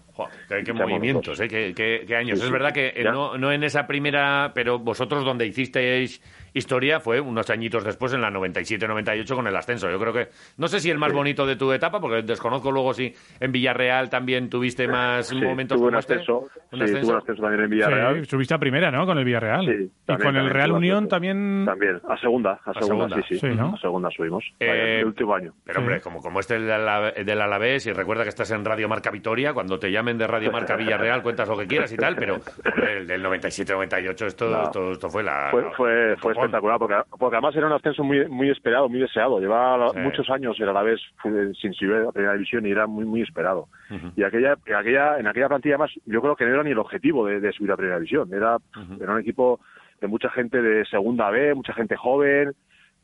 Joder, 0.49 0.65
qué, 0.65 0.73
movimientos, 0.73 1.41
¿eh? 1.41 1.49
qué, 1.49 1.73
qué- 1.75 2.05
qué 2.07 2.17
años. 2.17 2.39
Sí, 2.39 2.43
es 2.45 2.47
sí. 2.49 2.53
verdad 2.53 2.73
que 2.73 2.93
no, 3.05 3.37
no 3.39 3.53
en 3.53 3.65
esa 3.65 3.87
primera, 3.87 4.53
pero 4.55 4.79
vosotros 4.79 5.25
donde 5.25 5.47
hicisteis 5.47 6.23
historia 6.55 7.01
fue 7.01 7.19
unos 7.19 7.49
añitos 7.49 7.83
después, 7.83 8.13
en 8.13 8.21
la 8.21 8.31
97-98, 8.31 9.35
con 9.35 9.47
el 9.47 9.57
ascenso. 9.57 9.91
Yo 9.91 9.99
creo 9.99 10.13
que, 10.13 10.29
no 10.59 10.69
sé 10.69 10.81
si 10.81 10.91
el 10.91 10.99
más 10.99 11.13
bonito 11.13 11.47
de 11.47 11.57
tu 11.57 11.73
etapa, 11.73 11.99
porque 12.01 12.23
desconozco 12.23 12.71
luego 12.71 12.93
si 12.93 13.15
en 13.41 13.53
Villarreal 13.53 14.11
también 14.11 14.51
tuviste 14.51 14.87
más 14.87 15.29
Sí, 15.29 15.37
momentos 15.37 15.79
tuve 15.79 15.87
un 15.87 15.91
como 15.93 15.99
este. 16.01 16.15
ascenso. 16.15 16.41
¿Un 16.73 16.79
sí, 16.79 16.85
ascenso? 16.85 17.01
tuve 17.01 17.11
un 17.13 17.17
ascenso 17.19 17.43
también 17.43 17.63
en 17.65 17.71
Villarreal. 17.71 18.21
Sí, 18.21 18.25
subiste 18.27 18.55
a 18.55 18.59
primera, 18.59 18.91
¿no? 18.91 19.07
Con 19.07 19.17
el 19.19 19.25
Villarreal. 19.25 19.65
Sí, 19.65 19.71
y 19.85 19.91
también, 20.05 20.29
con 20.29 20.37
el 20.37 20.51
Real 20.51 20.73
Unión 20.73 21.09
también. 21.09 21.63
También, 21.65 22.01
a 22.07 22.17
segunda, 22.19 22.61
a, 22.65 22.73
segunda, 22.75 23.09
segunda. 23.09 23.17
sí, 23.17 23.23
sí. 23.35 23.39
Sí, 23.41 23.47
¿no? 23.57 23.75
A 23.75 23.79
segunda 23.79 24.11
subimos. 24.15 24.45
Eh, 24.61 24.99
el 25.01 25.07
último 25.07 25.35
año. 25.35 25.55
Pero 25.65 25.81
hombre, 25.81 26.01
como, 26.03 26.21
como 26.21 26.41
este 26.41 26.59
del, 26.61 27.25
del 27.25 27.41
Alavés, 27.41 27.87
y 27.87 27.93
recuerda 27.93 28.25
que 28.25 28.29
estás 28.29 28.51
en 28.51 28.63
Radio 28.65 28.89
Marca 28.91 29.11
Vitoria, 29.11 29.55
cuando 29.55 29.79
te 29.79 29.91
llamen 29.91 30.12
de 30.19 30.27
Radio 30.27 30.51
Marca 30.53 30.77
Villarreal 30.77 31.23
cuentas 31.23 31.49
lo 31.49 31.57
que 31.59 31.67
quieras 31.67 31.93
y 31.93 31.97
tal, 31.97 32.17
pero 32.17 32.37
el 32.89 33.07
del 33.07 33.25
97-98 33.25 34.27
esto, 34.27 34.49
No. 34.51 34.63
esto, 34.65 34.93
esto 34.93 35.11
fue 35.11 35.23
la... 35.23 35.49
Fue, 35.51 35.63
fue, 35.77 36.17
fue 36.19 36.33
espectacular, 36.33 36.79
porque, 36.79 36.95
porque 37.19 37.37
además 37.37 37.55
era 37.57 37.67
un 37.67 37.73
ascenso 37.73 38.03
muy 38.05 38.27
muy 38.29 38.51
esperado, 38.51 38.89
muy 38.89 39.01
deseado. 39.01 39.41
Llevaba 39.41 39.91
Sí. 39.91 39.99
muchos 39.99 40.29
años 40.31 40.59
era 40.61 40.71
a 40.71 40.75
la 40.75 40.83
vez 40.83 41.01
sin 41.61 41.73
subir 41.75 41.93
a 41.95 41.99
la 42.05 42.13
primera 42.13 42.35
división 42.35 42.67
y 42.67 42.71
era 42.71 42.87
muy 42.87 43.05
muy 43.05 43.23
esperado. 43.23 43.69
Y 44.17 44.23
aquella, 44.23 44.57
en 44.65 44.75
aquella, 44.75 45.19
en 45.19 45.27
aquella 45.27 45.49
plantilla 45.49 45.77
más, 45.79 45.91
yo 46.07 46.21
creo 46.23 46.35
que 46.37 46.45
no 46.47 46.55
era 46.55 46.63
ni 46.63 46.71
el 46.71 46.79
objetivo 46.79 47.27
de, 47.27 47.41
de 47.41 47.53
subir 47.53 47.71
a 47.73 47.77
primera 47.77 47.97
división. 47.99 48.33
Era, 48.33 48.57
era 49.01 49.13
un 49.13 49.21
equipo 49.21 49.61
de 50.01 50.09
mucha 50.09 50.31
gente 50.31 50.61
de 50.63 50.85
segunda 50.87 51.31
B, 51.31 51.55
mucha 51.55 51.73
gente 51.75 51.97
joven. 51.97 52.53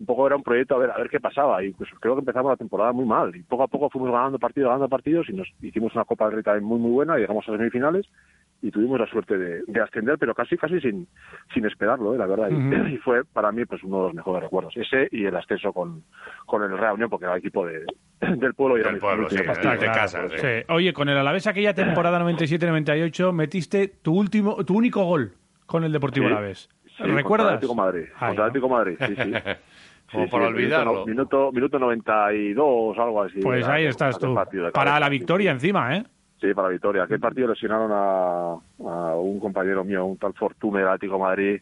Un 0.00 0.06
poco 0.06 0.26
era 0.28 0.36
un 0.36 0.42
proyecto 0.44 0.76
a 0.76 0.78
ver 0.78 0.90
a 0.92 0.96
ver 0.98 1.08
qué 1.10 1.18
pasaba 1.18 1.62
y 1.64 1.72
pues 1.72 1.90
creo 2.00 2.14
que 2.14 2.20
empezamos 2.20 2.50
la 2.52 2.56
temporada 2.56 2.92
muy 2.92 3.04
mal 3.04 3.34
y 3.34 3.42
poco 3.42 3.64
a 3.64 3.68
poco 3.68 3.90
fuimos 3.90 4.12
ganando 4.12 4.38
partidos, 4.38 4.68
ganando 4.68 4.88
partidos 4.88 5.28
y 5.28 5.32
nos 5.32 5.48
hicimos 5.60 5.92
una 5.94 6.04
Copa 6.04 6.26
del 6.26 6.34
Rey 6.34 6.42
también 6.44 6.64
muy 6.64 6.78
muy 6.78 6.92
buena 6.92 7.16
y 7.16 7.22
llegamos 7.22 7.48
a 7.48 7.52
semifinales 7.56 8.06
y 8.60 8.70
tuvimos 8.72 8.98
la 8.98 9.06
suerte 9.06 9.38
de, 9.38 9.62
de 9.68 9.80
ascender, 9.80 10.18
pero 10.18 10.34
casi 10.34 10.56
casi 10.56 10.80
sin, 10.80 11.06
sin 11.54 11.64
esperarlo, 11.64 12.12
¿eh? 12.14 12.18
la 12.18 12.26
verdad. 12.26 12.48
Y- 12.50 12.96
fue 13.04 13.24
para 13.24 13.50
mí 13.52 13.64
pues 13.64 13.82
uno 13.84 13.98
de 13.98 14.02
los 14.04 14.14
mejores 14.14 14.42
recuerdos. 14.44 14.76
Ese 14.76 15.08
y 15.12 15.24
el 15.26 15.36
ascenso 15.36 15.72
con, 15.72 16.02
con 16.46 16.62
el 16.64 16.76
Real 16.76 16.94
Unión, 16.94 17.08
porque 17.10 17.24
era 17.26 17.34
el 17.34 17.38
equipo 17.40 17.64
de, 17.66 17.84
del 18.20 18.54
pueblo 18.54 18.76
y 18.76 18.80
era 18.80 18.88
Del 18.90 18.96
mi- 18.96 19.00
pueblo, 19.00 19.30
sí, 19.30 19.42
partido. 19.44 19.72
de 19.72 19.86
casa, 19.86 20.28
sí. 20.28 20.36
Sí. 20.38 20.46
Oye, 20.70 20.92
con 20.92 21.08
el 21.08 21.16
Alavés 21.18 21.46
aquella 21.46 21.72
temporada 21.74 22.20
97-98 22.24 23.32
metiste 23.32 23.88
tu 23.88 24.14
último, 24.16 24.64
tu 24.64 24.76
único 24.76 25.04
gol 25.04 25.32
con 25.66 25.84
el 25.84 25.92
Deportivo 25.92 26.26
Sí. 26.26 26.32
Alavés. 26.32 26.68
Sí, 26.98 27.04
¿Recuerdas? 27.04 27.48
Atlético 27.54 27.74
Madrid. 27.74 28.04
Ay, 28.18 28.28
contra. 28.28 28.44
Atlético 28.46 28.68
Madrid, 28.68 28.96
sí, 28.98 29.14
sí. 29.16 29.32
Como 30.12 30.24
Sí, 30.24 30.30
para 30.30 30.44
sí, 30.46 30.52
olvidarlo. 30.54 30.92
Minuto, 31.06 31.52
minuto, 31.52 31.52
minuto 31.52 31.78
92, 31.78 32.98
algo 32.98 33.22
así. 33.24 33.40
Pues 33.40 33.66
ahí 33.68 33.84
estás 33.84 34.18
tú. 34.18 34.34
partido 34.34 34.70
Para 34.72 34.98
la 34.98 35.08
victoria 35.10 35.50
encima, 35.50 35.96
¿eh? 35.96 36.04
Sí, 36.40 36.54
para 36.54 36.68
la 36.68 36.72
victoria. 36.72 37.02
Aquel 37.02 37.20
partido 37.20 37.48
lesionaron 37.48 37.90
a, 37.92 38.52
a 38.88 39.14
un 39.16 39.38
compañero 39.38 39.84
mío, 39.84 40.06
un 40.06 40.16
tal 40.16 40.32
Fortune 40.34 40.78
del 40.78 40.88
Atlético 40.88 41.18
Madrid. 41.18 41.60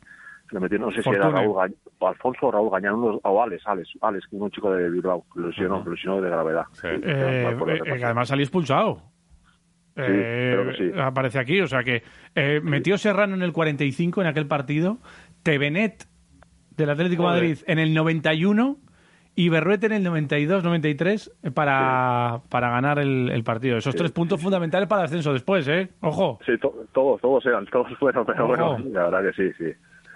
Le 0.53 0.61
metieron, 0.61 0.89
no 0.91 0.95
sé 0.95 1.03
si 1.03 1.09
era 1.09 1.23
Fortune. 1.25 1.43
Raúl 1.43 1.57
Gañ- 1.57 1.75
o 1.99 2.09
Alfonso 2.09 2.47
o 2.47 2.51
Raúl 2.53 2.71
Gañán, 2.71 2.95
uno- 2.95 3.21
o 3.21 3.43
Alex, 3.43 3.67
Alex, 3.67 3.89
Alex, 4.01 4.27
un 4.31 4.51
chico 4.53 4.71
de 4.71 4.91
Bilbao, 4.91 5.25
que 5.35 5.41
lesionó, 5.41 5.83
lo 5.85 5.91
lesionó 5.91 6.21
de 6.21 6.31
gravedad. 6.31 6.65
Sí. 6.73 6.87
Eh, 6.87 7.01
eh, 7.85 8.05
además 8.05 8.29
salió 8.29 8.45
expulsado. 8.45 9.03
Eh. 9.99 10.93
Aparece 11.01 11.39
aquí, 11.39 11.61
o 11.63 11.67
sea 11.67 11.83
que 11.83 12.03
eh, 12.35 12.61
metió 12.63 12.99
Serrano 12.99 13.35
en 13.35 13.41
el 13.43 13.53
45 13.53 14.21
en 14.21 14.27
aquel 14.27 14.47
partido, 14.47 14.99
Tevenet 15.47 16.05
del 16.77 16.91
Atlético 16.91 17.23
de 17.23 17.29
Joder. 17.29 17.43
Madrid 17.43 17.59
en 17.69 17.79
el 17.79 17.95
91 17.95 18.77
y 19.37 19.49
Berruete 19.49 19.87
en 19.87 19.93
el 19.93 20.05
92-93 20.07 21.53
para, 21.55 22.41
para 22.49 22.71
ganar 22.71 22.99
el, 22.99 23.31
el 23.31 23.45
partido. 23.45 23.77
Esos 23.77 23.95
tres 23.95 24.11
puntos 24.13 24.41
fundamentales 24.43 24.89
para 24.89 25.03
el 25.03 25.05
ascenso 25.07 25.33
después, 25.33 25.67
¿eh? 25.69 25.89
Ojo. 26.01 26.39
Sí, 26.45 26.53
to- 26.59 26.87
todos, 26.93 27.21
todos 27.21 27.45
eran, 27.47 27.65
todos 27.73 27.87
fueron, 27.99 28.27
pero 28.27 28.45
Ojo. 28.45 28.57
bueno, 28.57 28.79
la 28.93 29.09
verdad 29.09 29.31
que 29.31 29.51
sí, 29.53 29.55
sí. 29.59 29.73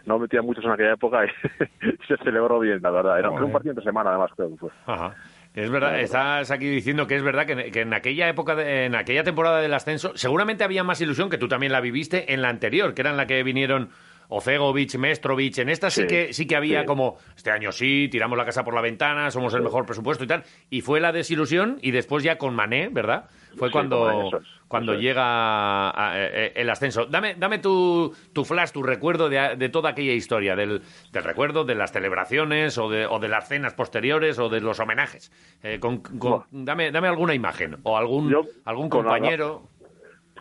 No 0.06 0.18
metía 0.18 0.40
muchos 0.42 0.64
en 0.64 0.70
aquella 0.70 0.94
época 0.94 1.24
y 1.26 1.28
se 2.08 2.16
celebró 2.24 2.58
bien, 2.58 2.80
la 2.82 2.90
verdad. 2.90 3.18
Era 3.18 3.30
un 3.30 3.52
partido 3.52 3.72
entre 3.72 3.84
semana, 3.84 4.10
además, 4.10 4.30
creo 4.34 4.50
que 4.50 4.56
fue. 4.56 4.70
Ajá. 4.86 5.14
Es 5.54 5.68
verdad, 5.70 6.00
estás 6.00 6.50
aquí 6.50 6.66
diciendo 6.68 7.06
que 7.06 7.16
es 7.16 7.22
verdad 7.22 7.44
que, 7.44 7.70
que 7.70 7.80
en 7.82 7.92
aquella 7.92 8.28
época, 8.28 8.54
de- 8.54 8.86
en 8.86 8.94
aquella 8.94 9.22
temporada 9.22 9.60
del 9.60 9.74
ascenso, 9.74 10.12
seguramente 10.16 10.64
había 10.64 10.82
más 10.84 11.00
ilusión 11.00 11.28
que 11.28 11.38
tú 11.38 11.46
también 11.48 11.72
la 11.72 11.80
viviste 11.80 12.32
en 12.32 12.40
la 12.42 12.48
anterior, 12.48 12.94
que 12.94 13.02
era 13.02 13.10
en 13.10 13.16
la 13.18 13.26
que 13.26 13.42
vinieron 13.42 13.90
Ocegovic, 14.30 14.94
Mestrovic. 14.96 15.58
En 15.58 15.68
esta 15.68 15.90
sí, 15.90 16.02
Sí, 16.02 16.06
que 16.06 16.32
sí 16.32 16.46
que 16.46 16.56
había 16.56 16.80
sí. 16.80 16.86
como 16.86 17.18
este 17.36 17.50
año 17.50 17.72
sí, 17.72 18.08
tiramos 18.10 18.38
la 18.38 18.44
casa 18.46 18.64
por 18.64 18.74
la 18.74 18.80
ventana, 18.80 19.30
somos 19.30 19.52
el 19.54 19.62
mejor 19.62 19.84
presupuesto 19.84 20.24
y 20.24 20.26
tal. 20.26 20.44
Y 20.70 20.80
fue 20.80 21.00
la 21.00 21.12
desilusión 21.12 21.78
y 21.82 21.90
después 21.90 22.24
ya 22.24 22.38
con 22.38 22.54
Mané, 22.54 22.88
¿verdad? 22.90 23.28
Fue 23.56 23.70
cuando, 23.72 24.08
eso 24.28 24.38
es, 24.38 24.46
cuando 24.68 24.92
eso 24.92 25.00
es. 25.00 25.04
llega 25.04 25.90
a- 25.90 26.12
eh, 26.16 26.52
el 26.54 26.70
ascenso. 26.70 27.06
Dame, 27.06 27.34
dame 27.34 27.58
tu, 27.58 28.14
tu 28.32 28.44
flash, 28.44 28.70
tu 28.70 28.82
recuerdo 28.82 29.28
de, 29.28 29.56
de 29.56 29.68
toda 29.68 29.90
aquella 29.90 30.12
historia, 30.12 30.54
del, 30.54 30.82
del 31.12 31.24
recuerdo, 31.24 31.64
de 31.64 31.74
las 31.74 31.90
celebraciones 31.92 32.78
o 32.78 32.88
de, 32.88 33.06
o 33.06 33.18
de 33.18 33.28
las 33.28 33.48
cenas 33.48 33.74
posteriores 33.74 34.38
o 34.38 34.48
de 34.48 34.60
los 34.60 34.78
homenajes. 34.78 35.32
Eh, 35.64 35.80
con- 35.80 35.98
con- 35.98 36.44
dame, 36.52 36.92
dame 36.92 37.08
alguna 37.08 37.34
imagen 37.34 37.78
o 37.82 37.96
algún, 37.98 38.30
Yo, 38.30 38.42
algún 38.64 38.88
con 38.88 39.04
la- 39.04 39.12
compañero. 39.14 39.62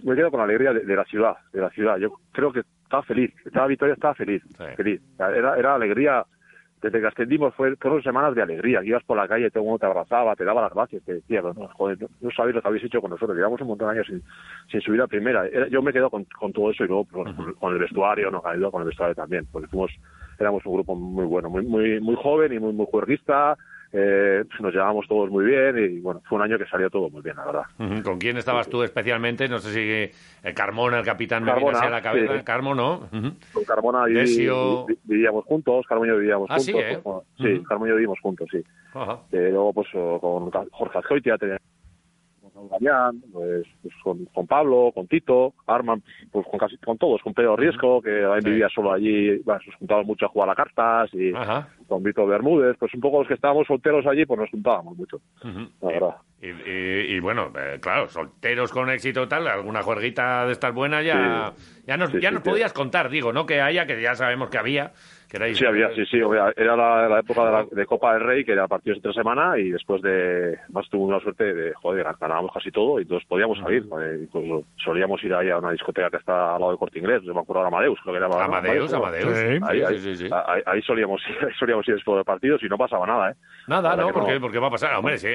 me 0.04 0.16
quedo 0.16 0.30
con 0.30 0.38
la 0.40 0.44
alegría 0.46 0.72
de, 0.74 0.82
de 0.82 0.96
la 0.96 1.04
ciudad, 1.06 1.36
de 1.52 1.62
la 1.62 1.70
ciudad. 1.72 1.98
Yo 1.98 2.12
creo 2.32 2.54
que 2.54 2.62
estaba 2.90 3.04
feliz, 3.04 3.32
estaba 3.46 3.68
Victoria 3.68 3.94
estaba 3.94 4.16
feliz, 4.16 4.42
Sí. 4.58 4.64
feliz. 4.76 5.00
Era, 5.20 5.56
era 5.60 5.76
alegría 5.76 6.26
desde 6.82 7.02
que 7.02 7.08
ascendimos 7.08 7.54
fue, 7.54 7.76
fueron 7.76 8.02
semanas 8.02 8.34
de 8.34 8.42
alegría, 8.42 8.84
ibas 8.84 9.04
por 9.04 9.18
la 9.18 9.28
calle, 9.28 9.52
todo 9.52 9.64
el 9.64 9.68
mundo 9.68 9.80
te 9.80 9.86
abrazaba, 9.86 10.36
te 10.36 10.46
daba 10.46 10.62
las 10.62 10.74
gracias, 10.74 11.04
te 11.04 11.16
decía, 11.16 11.42
no, 11.42 11.54
joder, 11.74 11.98
no, 12.22 12.32
sabéis 12.32 12.56
lo 12.56 12.62
que 12.62 12.68
habéis 12.68 12.84
hecho 12.86 13.02
con 13.02 13.12
nosotros, 13.12 13.38
llevamos 13.38 13.62
un 13.62 13.68
montón 13.68 13.90
de 13.90 13.96
años 13.96 14.08
sin, 14.08 14.24
sin 14.72 14.82
subir 14.82 15.02
a 15.02 15.08
primera. 15.08 15.44
Yo 15.70 15.82
me 15.82 15.92
quedo 15.94 16.10
con, 16.10 16.24
con 16.24 16.52
todo 16.54 16.72
eso 16.72 16.84
y 16.86 16.88
luego 16.88 17.06
pues, 17.06 17.36
con, 17.60 17.74
el 17.74 17.80
vestuario, 17.80 18.32
nos 18.32 18.46
ayudó 18.46 18.72
con 18.72 18.82
el 18.82 18.88
vestuario 18.88 19.14
también, 19.14 19.46
porque 19.52 19.68
fuimos, 19.68 19.92
éramos 20.40 20.66
un 20.66 20.74
grupo 20.74 20.96
muy 20.96 21.26
bueno, 21.26 21.50
muy, 21.50 21.64
muy, 21.64 22.00
muy 22.00 22.16
joven 22.16 22.54
y 22.54 22.60
muy, 22.60 22.74
muy 22.74 22.88
juerguista, 22.90 23.58
eh, 23.92 24.44
nos 24.60 24.72
llevábamos 24.72 25.08
todos 25.08 25.30
muy 25.30 25.46
bien 25.46 25.78
y 25.78 26.00
bueno, 26.00 26.22
fue 26.28 26.38
un 26.38 26.44
año 26.44 26.60
que 26.60 26.66
salió 26.66 26.90
todo 26.90 27.10
muy 27.10 27.22
bien, 27.22 27.36
la 27.36 27.46
verdad. 27.46 28.04
¿Con 28.04 28.20
quién 28.20 28.38
estabas 28.38 28.70
tú 28.70 28.84
especialmente? 28.84 29.48
No 29.48 29.60
sé 29.60 29.74
si 29.74 29.80
eh, 30.48 30.54
Carmona, 30.54 31.00
el 31.00 31.06
capitán, 31.06 31.44
me 31.44 31.54
viene 31.56 31.78
a 31.78 31.90
la 31.90 32.02
cabeza. 32.02 32.38
Sí. 32.38 32.44
Carmona, 32.44 32.82
¿no? 32.82 33.10
Con 33.52 33.64
Carmona 33.66 34.06
vivíamos 34.06 35.46
juntos, 35.46 35.86
Carmona 35.88 36.14
vivíamos 36.14 36.50
ah, 36.52 36.58
juntos. 36.58 36.66
Sí, 36.66 36.94
¿eh? 36.94 37.00
pues, 37.02 37.24
sí 37.38 37.64
Carmona 37.68 37.94
vivimos 37.94 38.20
juntos, 38.20 38.48
sí. 38.52 38.64
Eh, 39.32 39.50
luego, 39.52 39.74
pues 39.74 39.88
con 39.92 40.52
Jorge 40.52 40.98
Azcoitia 41.00 41.38
teníamos 41.38 41.64
Gañán, 42.68 43.22
pues, 43.32 43.66
pues 43.82 43.94
con, 44.04 44.26
con, 44.26 44.48
Pablo, 44.48 44.92
con 44.94 45.08
Tito, 45.08 45.54
Arman, 45.68 46.04
pues 46.32 46.46
con 46.48 46.60
casi 46.60 46.78
con 46.78 46.98
todos, 46.98 47.22
con 47.22 47.34
Pedro 47.34 47.56
Riesco, 47.56 48.02
que 48.02 48.22
también 48.22 48.44
vivía 48.44 48.68
solo 48.70 48.92
allí, 48.92 49.38
bueno, 49.40 49.62
nos 49.66 49.76
juntábamos 49.76 50.08
mucho 50.08 50.26
a 50.26 50.30
jugar 50.30 50.50
a 50.50 50.56
cartas, 50.56 51.10
y 51.14 51.32
con 51.88 52.04
Vito 52.04 52.26
Bermúdez, 52.26 52.76
pues 52.78 52.94
un 52.94 53.02
poco 53.02 53.20
los 53.20 53.28
que 53.28 53.36
estábamos 53.36 53.68
solteros 53.68 54.06
allí, 54.06 54.26
pues 54.26 54.40
nos 54.40 54.50
juntábamos 54.50 54.98
mucho, 54.98 55.22
la 55.82 55.88
verdad. 55.88 56.16
Y, 56.42 56.48
y, 56.48 57.20
bueno, 57.20 57.52
eh, 57.58 57.80
claro, 57.82 58.08
solteros 58.08 58.72
con 58.72 58.90
éxito 58.90 59.28
tal, 59.28 59.46
alguna 59.48 59.82
juerguita 59.82 60.46
de 60.46 60.54
estas 60.54 60.74
buenas 60.74 61.04
ya, 61.04 61.54
ya 61.86 61.98
nos, 61.98 62.14
ya 62.14 62.32
nos 62.32 62.44
podías 62.44 62.72
contar, 62.72 63.10
digo, 63.10 63.34
no 63.34 63.46
que 63.46 63.60
haya, 63.60 63.86
que 63.86 64.02
ya 64.02 64.16
sabemos 64.16 64.50
que 64.50 64.58
había, 64.58 64.94
Sí, 65.30 65.66
había, 65.66 65.94
sí, 65.94 66.06
sí. 66.08 66.18
Era 66.56 66.76
la, 66.76 67.20
época 67.20 67.66
de, 67.72 67.86
Copa 67.86 68.14
del 68.14 68.24
Rey, 68.24 68.44
que 68.44 68.54
era 68.54 68.68
partidos 68.68 68.98
entre 68.98 69.14
semana, 69.14 69.60
y 69.60 69.70
después 69.70 70.02
de. 70.02 70.58
Más 70.70 70.90
tuvo 70.90 71.06
una 71.06 71.20
suerte 71.20 71.54
de, 71.54 71.74
joder, 71.76 72.08
ganábamos 72.20 72.52
casi 72.52 72.72
todo, 72.72 72.98
y 73.00 73.04
entonces 73.04 73.28
podíamos 73.28 73.60
salir. 73.60 73.86
incluso 74.22 74.66
solíamos 74.84 75.24
ir 75.24 75.34
ahí 75.36 75.52
a 75.52 75.60
una 75.60 75.72
discoteca 75.72 76.10
que 76.10 76.18
está 76.18 76.56
al 76.56 76.60
lado 76.62 76.72
de 76.72 76.80
Corte 76.80 76.98
Inglés, 76.98 77.22
no 77.26 77.36
me 77.36 77.42
acuerdo, 77.42 77.64
Amadeus, 77.68 78.00
creo 78.02 78.14
que 78.14 78.18
era. 78.18 78.44
Amadeus, 78.44 78.92
Amadeus. 78.92 79.38
Ahí, 79.38 79.84
ahí, 79.84 80.62
ahí, 80.66 80.82
solíamos, 80.82 81.22
ir, 81.30 81.54
solíamos 81.60 81.88
ir 81.88 81.96
después 81.96 82.18
de 82.18 82.24
partidos 82.24 82.64
y 82.64 82.68
no 82.68 82.78
pasaba 82.78 83.06
nada, 83.06 83.32
¿eh? 83.32 83.36
Nada, 83.68 83.96
no, 83.96 84.12
porque, 84.12 84.40
porque 84.40 84.58
va 84.58 84.68
a 84.68 84.72
pasar. 84.72 84.96
Hombre, 84.96 85.20
sí, 85.20 85.28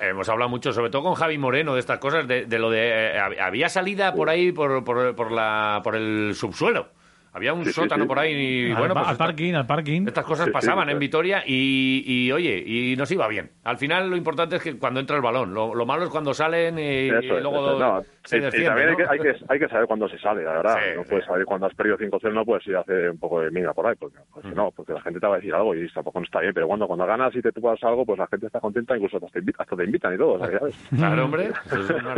hemos 0.00 0.28
hablado 0.30 0.48
mucho, 0.48 0.72
sobre 0.72 0.88
todo 0.88 1.02
con 1.02 1.14
Javi 1.14 1.36
Moreno, 1.36 1.74
de 1.74 1.80
estas 1.80 1.98
cosas, 1.98 2.26
de, 2.26 2.46
de 2.46 2.58
lo 2.58 2.70
de. 2.70 3.14
Eh, 3.14 3.18
había 3.18 3.68
salida 3.68 4.14
por 4.14 4.30
ahí, 4.30 4.52
por, 4.52 4.82
por, 4.84 5.14
por, 5.14 5.30
la, 5.30 5.82
por 5.84 5.96
el 5.96 6.34
subsuelo. 6.34 6.88
Había 7.34 7.52
un 7.52 7.64
sótano 7.64 8.06
por 8.06 8.20
ahí 8.20 8.32
y 8.32 8.70
al, 8.70 8.78
bueno, 8.78 8.94
pues 8.94 9.08
al 9.08 9.16
parking, 9.16 9.54
al 9.54 9.66
parking. 9.66 10.06
Estas 10.06 10.24
cosas 10.24 10.48
pasaban 10.50 10.88
en 10.88 11.00
Vitoria 11.00 11.42
y, 11.44 12.04
y, 12.06 12.30
oye, 12.30 12.62
y 12.64 12.94
nos 12.96 13.10
iba 13.10 13.26
bien. 13.26 13.50
Al 13.64 13.76
final 13.76 14.08
lo 14.08 14.16
importante 14.16 14.56
es 14.56 14.62
que 14.62 14.78
cuando 14.78 15.00
entra 15.00 15.16
el 15.16 15.22
balón, 15.22 15.52
lo, 15.52 15.74
lo 15.74 15.84
malo 15.84 16.04
es 16.04 16.10
cuando 16.10 16.32
salen 16.32 16.78
y, 16.78 17.10
luego 17.10 18.04
se 18.24 18.38
y, 18.38 18.40
también 18.40 18.90
hay, 18.90 18.96
que, 18.96 19.02
hay, 19.02 19.18
que, 19.18 19.34
hay, 19.48 19.58
que, 19.58 19.68
saber 19.68 19.86
cuándo 19.86 20.08
se 20.08 20.18
sale, 20.18 20.44
la 20.44 20.52
verdad. 20.52 20.78
no 20.96 21.02
puedes 21.02 21.26
saber 21.26 21.44
cuando 21.44 21.66
has 21.66 21.74
perdido 21.74 21.98
5-0, 21.98 22.32
no 22.32 22.44
puedes 22.44 22.66
ir 22.68 22.76
a 22.76 22.80
hacer 22.80 23.10
un 23.10 23.18
poco 23.18 23.40
de 23.40 23.50
miga 23.50 23.74
por 23.74 23.86
ahí, 23.86 23.96
porque 23.98 24.18
pues, 24.32 24.46
no, 24.54 24.70
porque 24.70 24.92
la 24.92 25.00
gente 25.02 25.20
te 25.20 25.26
va 25.26 25.34
a 25.34 25.36
decir 25.38 25.54
algo 25.54 25.74
y 25.74 25.88
tampoco 25.92 26.20
no 26.20 26.24
está 26.24 26.40
bien. 26.40 26.54
Pero 26.54 26.68
cuando, 26.68 26.86
cuando 26.86 27.04
ganas 27.04 27.34
y 27.34 27.42
te 27.42 27.52
tupas 27.52 27.82
algo, 27.82 28.06
pues 28.06 28.18
la 28.18 28.26
gente 28.28 28.46
está 28.46 28.60
contenta, 28.60 28.96
incluso 28.96 29.16
hasta 29.16 29.28
te, 29.28 29.40
invitan, 29.40 29.62
hasta 29.62 29.76
te 29.76 29.84
invitan 29.84 30.14
y 30.14 30.18
todo. 30.18 30.40
Claro, 30.94 31.24
hombre. 31.24 31.50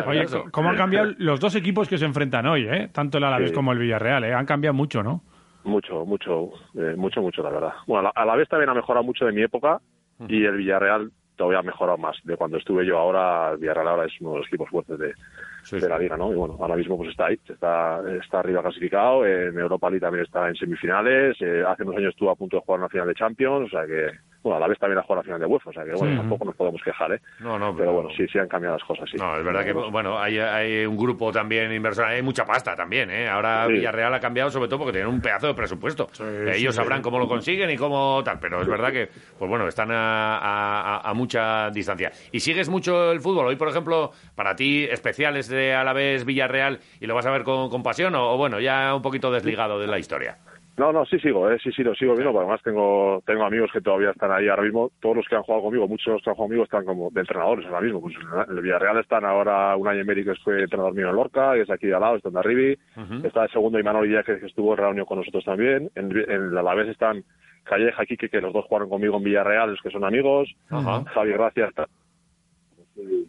oye, 0.06 0.26
¿cómo 0.50 0.70
han 0.70 0.76
cambiado 0.76 1.12
los 1.18 1.40
dos 1.40 1.54
equipos 1.56 1.88
que 1.88 1.98
se 1.98 2.04
enfrentan 2.04 2.46
hoy, 2.46 2.66
eh? 2.68 2.88
Tanto 2.92 3.18
el 3.18 3.24
Alavés 3.24 3.52
como 3.52 3.72
el 3.72 3.78
Villarreal, 3.78 4.24
¿eh? 4.24 4.34
Han 4.34 4.46
cambiado 4.46 4.74
mucho, 4.74 5.02
¿no? 5.02 5.05
Mucho, 5.66 6.06
mucho, 6.06 6.50
eh, 6.76 6.94
mucho, 6.96 7.20
mucho, 7.20 7.42
la 7.42 7.50
verdad. 7.50 7.72
Bueno, 7.88 8.12
a 8.14 8.24
la, 8.24 8.36
vez 8.36 8.48
también 8.48 8.70
ha 8.70 8.74
mejorado 8.74 9.04
mucho 9.04 9.26
de 9.26 9.32
mi 9.32 9.42
época 9.42 9.80
y 10.28 10.44
el 10.44 10.56
Villarreal 10.56 11.10
todavía 11.34 11.58
ha 11.58 11.62
mejorado 11.62 11.98
más. 11.98 12.16
De 12.22 12.36
cuando 12.36 12.56
estuve 12.56 12.86
yo 12.86 12.96
ahora, 12.98 13.50
el 13.50 13.58
Villarreal 13.58 13.88
ahora 13.88 14.06
es 14.06 14.12
uno 14.20 14.32
de 14.32 14.38
los 14.38 14.46
equipos 14.46 14.70
fuertes 14.70 14.96
de, 14.96 15.12
de 15.72 15.88
la 15.88 15.98
liga, 15.98 16.16
¿no? 16.16 16.30
Y 16.30 16.36
bueno, 16.36 16.56
ahora 16.60 16.76
mismo 16.76 16.96
pues 16.96 17.10
está 17.10 17.26
ahí, 17.26 17.38
está, 17.48 18.00
está 18.22 18.38
arriba 18.38 18.62
clasificado, 18.62 19.26
en 19.26 19.58
Europa 19.58 19.90
League 19.90 20.00
también 20.00 20.24
está 20.24 20.48
en 20.48 20.54
semifinales, 20.54 21.36
eh, 21.40 21.64
hace 21.66 21.82
unos 21.82 21.96
años 21.96 22.10
estuvo 22.10 22.30
a 22.30 22.36
punto 22.36 22.56
de 22.56 22.62
jugar 22.62 22.80
una 22.80 22.88
final 22.88 23.08
de 23.08 23.14
Champions, 23.14 23.66
o 23.66 23.70
sea 23.70 23.86
que 23.86 24.12
bueno, 24.46 24.58
a 24.58 24.60
la 24.60 24.68
vez 24.68 24.78
también 24.78 24.98
ha 24.98 25.02
jugado 25.02 25.22
la 25.22 25.24
final 25.24 25.40
de 25.40 25.46
UEFA, 25.46 25.70
o 25.70 25.72
sea 25.72 25.84
que 25.84 25.92
bueno, 25.92 26.16
tampoco 26.20 26.44
nos 26.44 26.54
podemos 26.54 26.80
quejar, 26.82 27.12
¿eh? 27.12 27.20
No, 27.40 27.58
no, 27.58 27.74
pero, 27.76 27.92
bueno, 27.92 28.10
sí, 28.16 28.26
sí 28.30 28.38
han 28.38 28.48
cambiado 28.48 28.76
las 28.76 28.86
cosas, 28.86 29.08
sí. 29.10 29.16
No, 29.16 29.36
es 29.36 29.44
verdad 29.44 29.64
que, 29.64 29.72
bueno, 29.72 30.18
hay, 30.18 30.38
hay 30.38 30.86
un 30.86 30.96
grupo 30.96 31.32
también 31.32 31.72
inversor, 31.72 32.04
hay 32.04 32.22
mucha 32.22 32.44
pasta 32.44 32.76
también, 32.76 33.10
¿eh? 33.10 33.28
Ahora 33.28 33.66
Villarreal 33.66 34.14
ha 34.14 34.20
cambiado 34.20 34.50
sobre 34.50 34.68
todo 34.68 34.78
porque 34.80 34.92
tienen 34.92 35.12
un 35.12 35.20
pedazo 35.20 35.48
de 35.48 35.54
presupuesto. 35.54 36.06
Ellos 36.52 36.74
sabrán 36.74 37.02
cómo 37.02 37.18
lo 37.18 37.26
consiguen 37.26 37.70
y 37.70 37.76
cómo 37.76 38.22
tal, 38.24 38.38
pero 38.38 38.62
es 38.62 38.68
verdad 38.68 38.92
que, 38.92 39.08
pues 39.38 39.48
bueno, 39.48 39.66
están 39.66 39.90
a, 39.90 41.00
a, 41.02 41.14
mucha 41.14 41.70
distancia. 41.70 42.12
¿Y 42.30 42.40
sigues 42.40 42.68
mucho 42.68 43.10
el 43.10 43.20
fútbol? 43.20 43.46
Hoy, 43.46 43.56
por 43.56 43.68
ejemplo, 43.68 44.12
para 44.34 44.54
ti, 44.54 44.84
especiales 44.84 45.48
de 45.48 45.74
Alavés 45.74 46.24
Villarreal 46.24 46.78
y 47.00 47.06
lo 47.06 47.14
vas 47.14 47.26
a 47.26 47.30
ver 47.30 47.42
con, 47.42 47.68
con 47.68 47.82
pasión 47.82 48.14
o 48.14 48.36
bueno, 48.36 48.60
ya 48.60 48.94
un 48.94 49.02
poquito 49.02 49.32
desligado 49.32 49.80
de 49.80 49.86
la 49.86 49.98
historia? 49.98 50.38
No, 50.76 50.92
no, 50.92 51.06
sí 51.06 51.18
sigo, 51.20 51.50
eh, 51.50 51.58
sí, 51.62 51.72
sí, 51.72 51.82
lo 51.82 51.94
sigo 51.94 52.14
viendo, 52.14 52.38
además 52.38 52.60
tengo, 52.62 53.22
tengo 53.24 53.44
amigos 53.44 53.70
que 53.72 53.80
todavía 53.80 54.10
están 54.10 54.30
ahí 54.30 54.46
ahora 54.46 54.62
mismo, 54.62 54.90
todos 55.00 55.16
los 55.16 55.26
que 55.26 55.34
han 55.34 55.42
jugado 55.42 55.64
conmigo, 55.64 55.88
muchos 55.88 56.06
de 56.06 56.12
los 56.12 56.22
que 56.22 56.28
han 56.28 56.36
jugado 56.36 56.48
conmigo 56.48 56.64
están 56.64 56.84
como 56.84 57.10
de 57.10 57.20
entrenadores 57.20 57.66
ahora 57.66 57.80
mismo, 57.80 58.02
pues 58.02 58.14
en 58.16 58.56
el 58.56 58.62
Villarreal 58.62 58.98
están 58.98 59.24
ahora 59.24 59.74
un 59.74 59.88
año 59.88 60.02
y 60.02 60.04
medio 60.04 60.24
que 60.24 60.40
fue 60.42 60.62
entrenador 60.62 60.94
mío 60.94 61.08
en 61.08 61.16
Lorca, 61.16 61.56
y 61.56 61.60
es 61.60 61.70
aquí 61.70 61.86
de 61.86 61.94
al 61.94 62.02
lado, 62.02 62.16
está 62.16 62.28
en 62.28 62.36
Arribi, 62.36 62.78
está 63.24 63.44
el 63.44 63.50
segundo 63.50 63.78
Imanol 63.78 64.12
ya 64.12 64.22
que, 64.22 64.34
estuvo 64.44 64.72
en 64.72 64.78
reunión 64.78 65.06
con 65.06 65.18
nosotros 65.18 65.44
también, 65.46 65.90
en, 65.94 66.14
en 66.28 66.54
la 66.54 66.74
vez 66.74 66.88
están 66.88 67.24
Calleja, 67.64 68.04
Kike, 68.04 68.28
que 68.28 68.40
los 68.42 68.52
dos 68.52 68.66
jugaron 68.66 68.90
conmigo 68.90 69.16
en 69.16 69.24
Villarreal, 69.24 69.70
los 69.70 69.80
que 69.80 69.90
son 69.90 70.04
amigos, 70.04 70.54
Javi 70.68 71.32
Gracia 71.32 71.68
está 71.68 71.88
sí 72.94 73.28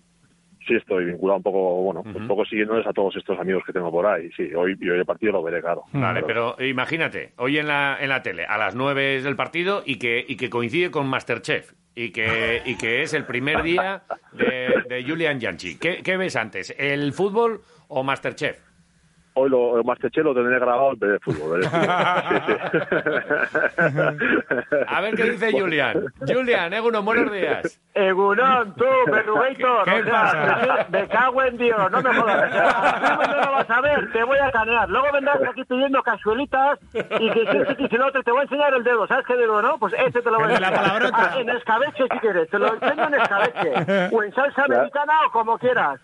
estoy 0.76 1.06
vinculado 1.06 1.38
un 1.38 1.44
poco, 1.44 1.82
bueno, 1.84 2.04
un 2.04 2.28
poco 2.28 2.46
siguiéndoles 2.46 2.86
a 2.86 2.94
todos 2.94 3.16
estos 3.16 3.40
amigos 3.40 3.64
que 3.66 3.74
tengo 3.74 3.92
por 3.92 4.06
ahí. 4.06 4.30
Sí, 4.36 4.54
hoy, 4.54 4.78
hoy 4.82 4.98
el 5.00 5.06
partido 5.06 5.34
lo 5.34 5.44
veré, 5.44 5.62
claro. 5.62 5.84
Vale, 5.94 6.24
pero 6.24 6.56
imagínate, 6.62 7.34
hoy 7.38 7.58
en 7.58 7.68
la, 7.68 7.98
en 8.00 8.10
la 8.10 8.22
tele, 8.22 8.46
a 8.46 8.58
las 8.58 8.76
nueve 8.76 9.18
es 9.18 9.26
el 9.26 9.36
partido 9.36 9.84
y 9.86 9.98
que, 9.98 10.24
y 10.28 10.36
que 10.38 10.50
coincide 10.50 10.92
con 10.92 11.08
Masterchef 11.08 11.74
y 11.96 12.12
que, 12.12 12.62
y 12.66 12.78
que 12.78 13.02
es 13.02 13.14
el 13.14 13.26
primer 13.26 13.64
día 13.64 14.04
de, 14.34 14.84
de 14.88 15.04
Julian 15.04 15.40
Janchi. 15.42 15.80
¿Qué, 15.80 16.04
¿Qué 16.04 16.18
ves 16.18 16.36
antes, 16.36 16.76
el 16.78 17.14
fútbol 17.14 17.62
o 17.88 18.04
Masterchef? 18.04 18.67
Hoy 19.38 19.50
lo, 19.50 19.84
Masterchef 19.84 20.24
lo 20.24 20.34
tendré 20.34 20.58
grabado 20.60 20.94
en 20.94 21.00
vez 21.00 21.12
de 21.12 21.20
fútbol. 21.20 21.62
A 24.88 25.02
ver 25.02 25.16
qué 25.16 25.32
dice 25.32 25.52
Julian. 25.52 26.06
Julian, 26.28 26.74
Egunon, 26.74 27.06
buenos 27.06 27.32
días. 27.32 27.80
Egunon, 27.94 28.74
tú, 28.76 28.86
Berrugator. 29.12 29.86
¿Qué, 29.86 30.04
pasa? 30.10 30.88
Me, 30.90 31.08
cago 31.08 31.44
en 31.44 31.58
Dios, 31.58 31.92
no 31.92 32.02
me 32.02 32.14
jodas. 32.14 32.52
no 33.28 33.36
lo 33.36 33.52
vas 33.52 33.70
a 33.70 33.82
ver, 33.82 34.12
te 34.12 34.24
voy 34.24 34.40
a 34.40 34.52
canear. 34.52 34.90
Luego 34.90 35.08
vendrás 35.14 35.44
aquí 35.44 35.64
pidiendo 35.64 36.02
casuelitas 36.04 36.80
y 36.94 37.32
que 37.32 37.46
si, 37.46 37.76
si, 37.76 37.88
si 37.88 37.96
no 37.96 38.12
te, 38.12 38.22
te 38.24 38.32
voy 38.32 38.42
a 38.42 38.44
enseñar 38.44 38.74
el 38.74 38.84
dedo. 38.84 39.08
¿Sabes 39.08 39.26
qué 39.26 39.36
dedo, 39.36 39.62
no? 39.62 39.78
Pues 39.78 39.94
este 40.06 40.22
te 40.22 40.32
lo 40.32 40.40
voy 40.40 40.50
a 40.50 40.52
enseñar. 40.52 40.74
Ah, 41.14 41.36
en 41.38 41.50
escabeche 41.50 42.04
si 42.12 42.20
quieres, 42.20 42.50
te 42.50 42.60
lo 42.60 42.74
enseño 42.74 43.08
en 43.08 43.14
escabeche. 43.14 44.10
O 44.12 44.22
en 44.24 44.34
salsa 44.34 44.66
americana 44.66 45.14
o 45.28 45.32
como 45.32 45.58
quieras. 45.58 46.02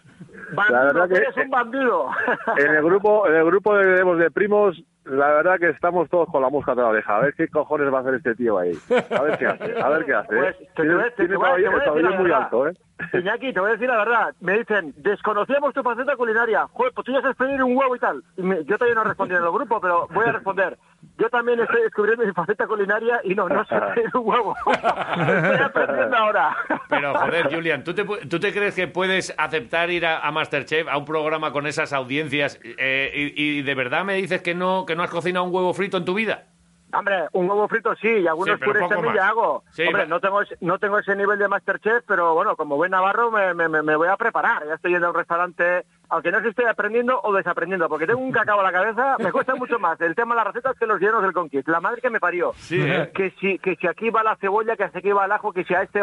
Bandido, 0.55 0.77
la 0.77 0.83
verdad 0.85 1.09
que 1.09 1.15
eres 1.15 1.37
un 1.37 1.49
bandido. 1.49 2.09
En 2.57 2.75
el 2.75 2.83
grupo, 2.83 3.27
en 3.27 3.35
el 3.35 3.45
grupo 3.45 3.75
de, 3.75 4.03
de 4.03 4.31
primos, 4.31 4.81
la 5.05 5.27
verdad 5.27 5.59
que 5.59 5.69
estamos 5.69 6.09
todos 6.09 6.29
con 6.29 6.41
la 6.41 6.49
mosca 6.49 6.75
de 6.75 6.81
la 6.81 6.89
oreja. 6.89 7.17
A 7.17 7.21
ver 7.21 7.33
qué 7.33 7.47
cojones 7.47 7.91
va 7.91 7.97
a 7.97 8.01
hacer 8.01 8.15
este 8.15 8.35
tío 8.35 8.57
ahí. 8.57 8.71
A 9.11 9.21
ver 9.21 9.37
qué 9.37 9.47
hace, 9.47 9.81
a 9.81 9.89
ver 9.89 10.05
qué 10.05 10.13
hace. 10.13 10.35
Pues, 10.35 10.57
te, 10.75 10.83
te, 10.83 11.11
te, 11.11 11.27
te, 11.27 11.35
voy, 11.35 12.17
muy 12.17 12.31
alto, 12.31 12.67
¿eh? 12.67 12.73
Iñaki, 13.13 13.53
te 13.53 13.59
voy 13.59 13.69
a 13.69 13.73
decir 13.73 13.89
la 13.89 13.97
verdad. 13.97 14.35
Me 14.39 14.59
dicen, 14.59 14.93
desconocíamos 14.97 15.73
tu 15.73 15.83
faceta 15.83 16.15
culinaria. 16.15 16.67
Joder, 16.71 16.93
pues 16.93 17.05
tú 17.05 17.11
ya 17.11 17.21
sabes 17.21 17.35
pedir 17.35 17.61
un 17.63 17.75
huevo 17.75 17.95
y 17.95 17.99
tal. 17.99 18.23
Y 18.37 18.65
yo 18.65 18.77
todavía 18.77 18.95
no 18.95 19.03
respondí 19.03 19.35
en 19.35 19.43
el 19.43 19.51
grupo, 19.51 19.81
pero 19.81 20.07
voy 20.13 20.25
a 20.25 20.31
responder. 20.31 20.77
Yo 21.17 21.29
también 21.29 21.59
estoy 21.59 21.83
descubriendo 21.83 22.25
mi 22.25 22.33
faceta 22.33 22.65
culinaria 22.65 23.21
y 23.23 23.35
no, 23.35 23.47
no 23.47 23.63
sé 23.65 23.75
pedir 23.95 24.09
un 24.15 24.27
huevo. 24.27 24.55
estoy 24.65 25.63
aprendiendo 25.63 26.17
ahora. 26.17 26.57
Pero, 26.89 27.13
joder, 27.13 27.53
Julian, 27.53 27.83
¿tú 27.83 27.93
te, 27.93 28.03
¿tú 28.03 28.39
te 28.39 28.51
crees 28.51 28.75
que 28.75 28.87
puedes 28.87 29.33
aceptar 29.37 29.91
ir 29.91 30.05
a, 30.05 30.31
Masterchef, 30.31 30.87
a 30.87 30.97
un 30.97 31.05
programa 31.05 31.51
con 31.51 31.67
esas 31.67 31.93
audiencias, 31.93 32.59
eh, 32.63 33.31
y, 33.35 33.59
y, 33.59 33.61
de 33.61 33.75
verdad 33.75 34.03
me 34.03 34.15
dices 34.15 34.41
que 34.41 34.55
no, 34.55 34.85
que 34.85 34.95
no 34.95 35.03
has 35.03 35.11
cocinado 35.11 35.45
un 35.45 35.53
huevo 35.53 35.73
frito 35.73 35.97
en 35.97 36.05
tu 36.05 36.15
vida? 36.15 36.45
Hombre, 36.93 37.27
un 37.33 37.49
huevo 37.49 37.67
frito 37.67 37.95
sí, 37.95 38.07
y 38.07 38.27
algunos 38.27 38.59
sí, 38.59 38.65
purés 38.65 38.87
también 38.87 39.15
ya 39.15 39.29
hago. 39.29 39.63
Hombre, 39.87 40.07
no 40.07 40.19
tengo, 40.19 40.41
no 40.61 40.77
tengo 40.77 40.99
ese 40.99 41.15
nivel 41.15 41.39
de 41.39 41.47
Masterchef, 41.47 42.03
pero 42.07 42.35
bueno, 42.35 42.55
como 42.55 42.75
buen 42.75 42.91
navarro 42.91 43.31
me, 43.31 43.53
me, 43.53 43.67
me 43.67 43.95
voy 43.95 44.07
a 44.07 44.17
preparar. 44.17 44.65
Ya 44.67 44.75
estoy 44.75 44.91
yendo 44.91 45.07
a 45.07 45.09
un 45.09 45.15
restaurante 45.15 45.85
aunque 46.13 46.31
no 46.31 46.37
sé 46.37 46.43
si 46.43 46.49
estoy 46.51 46.65
aprendiendo 46.65 47.19
o 47.23 47.33
desaprendiendo, 47.33 47.89
porque 47.89 48.05
tengo 48.05 48.19
un 48.19 48.31
cacao 48.31 48.59
a 48.59 48.63
la 48.63 48.71
cabeza, 48.71 49.17
me 49.17 49.31
cuesta 49.31 49.55
mucho 49.55 49.79
más 49.79 49.99
el 49.99 50.13
tema 50.13 50.35
de 50.35 50.43
las 50.43 50.53
recetas 50.53 50.77
que 50.77 50.85
los 50.85 50.99
llenos 50.99 51.23
del 51.23 51.33
Conquist. 51.33 51.67
La 51.67 51.79
madre 51.79 52.01
que 52.01 52.11
me 52.11 52.19
parió. 52.19 52.53
¿eh? 52.69 53.11
Que 53.15 53.31
si 53.41 53.57
que 53.57 53.75
si 53.77 53.87
aquí 53.87 54.11
va 54.11 54.21
la 54.21 54.35
cebolla, 54.35 54.75
que 54.75 54.83
aquí 54.83 55.11
va 55.11 55.25
el 55.25 55.31
ajo, 55.31 55.51
que 55.51 55.63
si 55.63 55.73
a 55.73 55.81
este 55.81 56.01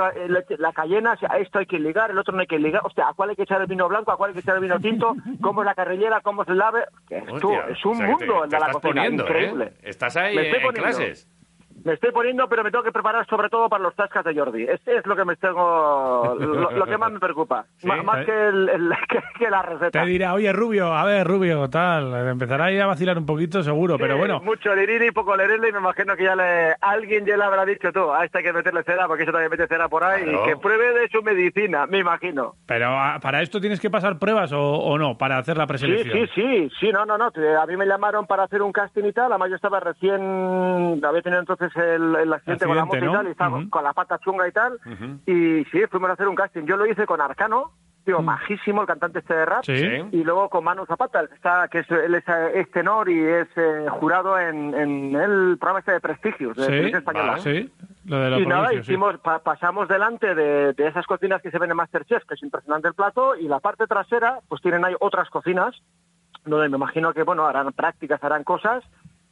la 0.58 0.72
cayena, 0.72 1.14
si 1.16 1.26
a 1.26 1.38
esto 1.38 1.60
hay 1.60 1.66
que 1.66 1.78
ligar, 1.78 2.10
el 2.10 2.18
otro 2.18 2.34
no 2.34 2.40
hay 2.40 2.48
que 2.48 2.58
ligar. 2.58 2.82
Hostia, 2.84 3.06
¿a 3.08 3.14
cuál 3.14 3.30
hay 3.30 3.36
que 3.36 3.44
echar 3.44 3.60
el 3.60 3.68
vino 3.68 3.88
blanco? 3.88 4.10
¿A 4.10 4.16
cuál 4.16 4.30
hay 4.30 4.34
que 4.34 4.40
echar 4.40 4.56
el 4.56 4.62
vino 4.62 4.80
tinto? 4.80 5.14
¿Cómo 5.40 5.62
es 5.62 5.66
la 5.66 5.76
carrillera? 5.76 6.20
¿Cómo 6.22 6.44
se 6.44 6.54
lave? 6.54 6.86
Esto 7.08 7.52
es 7.68 7.84
un 7.84 8.04
mundo 8.04 8.42
el 8.44 8.50
de 8.50 8.58
la 8.58 8.72
cocina, 8.72 9.06
¿eh? 9.06 9.12
increíble. 9.12 9.74
Estás 9.80 10.16
ahí 10.16 10.36
en 10.36 10.72
clases. 10.72 11.29
Me 11.84 11.94
estoy 11.94 12.12
poniendo, 12.12 12.46
pero 12.48 12.62
me 12.62 12.70
tengo 12.70 12.84
que 12.84 12.92
preparar 12.92 13.26
sobre 13.26 13.48
todo 13.48 13.68
para 13.68 13.82
los 13.82 13.94
tascas 13.94 14.24
de 14.24 14.34
Jordi. 14.34 14.64
Este 14.64 14.96
es 14.96 15.06
lo 15.06 15.16
que 15.16 15.24
me 15.24 15.36
tengo, 15.36 16.36
lo, 16.38 16.70
lo 16.72 16.86
que 16.86 16.98
más 16.98 17.10
me 17.12 17.18
preocupa, 17.20 17.64
M- 17.82 18.02
más 18.02 18.24
que, 18.26 18.48
el, 18.48 18.68
el- 18.68 18.90
que, 19.08 19.20
que 19.38 19.50
la 19.50 19.62
receta. 19.62 20.00
Te 20.02 20.06
dirá, 20.06 20.34
oye, 20.34 20.52
Rubio, 20.52 20.92
a 20.92 21.04
ver, 21.04 21.26
Rubio, 21.26 21.68
tal. 21.70 22.12
Empezará 22.28 22.66
ahí 22.66 22.78
a 22.78 22.86
vacilar 22.86 23.16
un 23.18 23.26
poquito, 23.26 23.62
seguro, 23.62 23.96
pero 23.98 24.14
Sí, 24.14 24.18
bueno. 24.18 24.40
Mucho 24.40 24.74
liriri, 24.74 25.10
poco 25.10 25.36
lerele, 25.36 25.68
y 25.68 25.72
me 25.72 25.78
imagino 25.78 26.16
que 26.16 26.24
ya 26.24 26.36
le, 26.36 26.74
alguien 26.80 27.24
ya 27.24 27.36
le 27.36 27.44
habrá 27.44 27.64
dicho 27.64 27.92
tú, 27.92 28.10
a 28.12 28.24
este 28.24 28.38
hay 28.38 28.44
que 28.44 28.52
meterle 28.52 28.82
cera, 28.82 29.06
porque 29.06 29.22
eso 29.22 29.32
también 29.32 29.50
mete 29.50 29.66
cera 29.66 29.88
por 29.88 30.04
ahí, 30.04 30.24
Claro. 30.24 30.44
y 30.44 30.48
que 30.48 30.56
pruebe 30.58 30.92
de 31.00 31.08
su 31.08 31.22
medicina, 31.22 31.86
me 31.86 31.98
imagino. 31.98 32.54
Pero 32.66 32.88
ah, 32.88 33.18
para 33.22 33.40
esto 33.42 33.60
tienes 33.60 33.80
que 33.80 33.90
pasar 33.90 34.18
pruebas 34.18 34.52
o, 34.52 34.60
o 34.60 34.98
no, 34.98 35.16
para 35.16 35.38
hacer 35.38 35.56
la 35.56 35.64
Sí, 35.64 35.68
preselección. 35.68 36.26
sí, 36.26 36.30
sí, 36.34 36.70
sí, 36.78 36.92
no, 36.92 37.06
no, 37.06 37.16
no. 37.16 37.30
te- 37.30 37.56
A 37.56 37.64
mí 37.66 37.76
me 37.76 37.86
llamaron 37.86 38.26
para 38.26 38.44
hacer 38.44 38.60
un 38.62 38.72
casting 38.72 39.04
y 39.04 39.12
tal. 39.12 39.32
Además, 39.32 39.48
yo 39.50 39.56
estaba 39.56 39.80
recién, 39.80 41.00
había 41.04 41.22
tenido 41.22 41.40
entonces 41.40 41.69
el, 41.76 42.16
el 42.16 42.32
accidente 42.32 42.66
con 42.66 42.76
la 42.76 42.84
moto 42.84 42.98
y 42.98 43.12
tal, 43.12 43.26
y 43.28 43.30
estaba 43.30 43.60
con 43.70 43.84
la 43.84 43.92
pata 43.92 44.18
chunga 44.18 44.48
y 44.48 44.52
tal. 44.52 44.78
Y 45.26 45.64
sí, 45.70 45.82
fuimos 45.90 46.10
a 46.10 46.12
hacer 46.14 46.28
un 46.28 46.34
casting. 46.36 46.64
Yo 46.64 46.76
lo 46.76 46.86
hice 46.86 47.06
con 47.06 47.20
Arcano, 47.20 47.72
tío, 48.04 48.22
majísimo, 48.22 48.80
el 48.80 48.86
cantante 48.86 49.18
este 49.20 49.34
de 49.34 49.44
rap. 49.46 49.62
Sí. 49.64 49.74
Y 50.12 50.24
luego 50.24 50.48
con 50.48 50.64
Manu 50.64 50.86
Zapata, 50.86 51.20
el 51.20 51.28
que 51.28 51.34
está, 51.34 51.68
que 51.68 51.78
es, 51.80 51.90
él 51.90 52.14
es, 52.14 52.24
eh, 52.28 52.52
es 52.60 52.70
tenor 52.70 53.08
y 53.10 53.18
es 53.22 53.48
eh, 53.56 53.86
jurado 53.90 54.38
en, 54.38 54.74
en 54.74 55.14
el 55.14 55.58
programa 55.58 55.80
este 55.80 55.92
de 55.92 56.00
Prestigios, 56.00 56.56
de 56.56 56.62
Sí, 56.64 56.68
Televisión 56.70 56.98
Española. 57.00 57.32
vale. 57.32 57.42
Sí, 57.42 57.72
lo 58.06 58.18
de 58.20 58.30
la 58.30 58.38
Y 58.38 58.46
nada, 58.46 58.68
sí. 58.70 58.76
hicimos, 58.76 59.18
pa- 59.18 59.40
pasamos 59.40 59.86
delante 59.88 60.34
de, 60.34 60.72
de 60.72 60.86
esas 60.88 61.06
cocinas 61.06 61.42
que 61.42 61.50
se 61.50 61.58
ven 61.58 61.70
en 61.70 61.76
Masterchef, 61.76 62.24
que 62.24 62.34
es 62.34 62.42
impresionante 62.42 62.88
el 62.88 62.94
plato, 62.94 63.36
y 63.36 63.46
la 63.48 63.60
parte 63.60 63.86
trasera, 63.86 64.38
pues 64.48 64.62
tienen 64.62 64.84
ahí 64.84 64.94
otras 64.98 65.28
cocinas, 65.28 65.76
donde 66.46 66.70
me 66.70 66.78
imagino 66.78 67.12
que, 67.12 67.22
bueno, 67.22 67.44
harán 67.46 67.70
prácticas, 67.72 68.24
harán 68.24 68.44
cosas, 68.44 68.82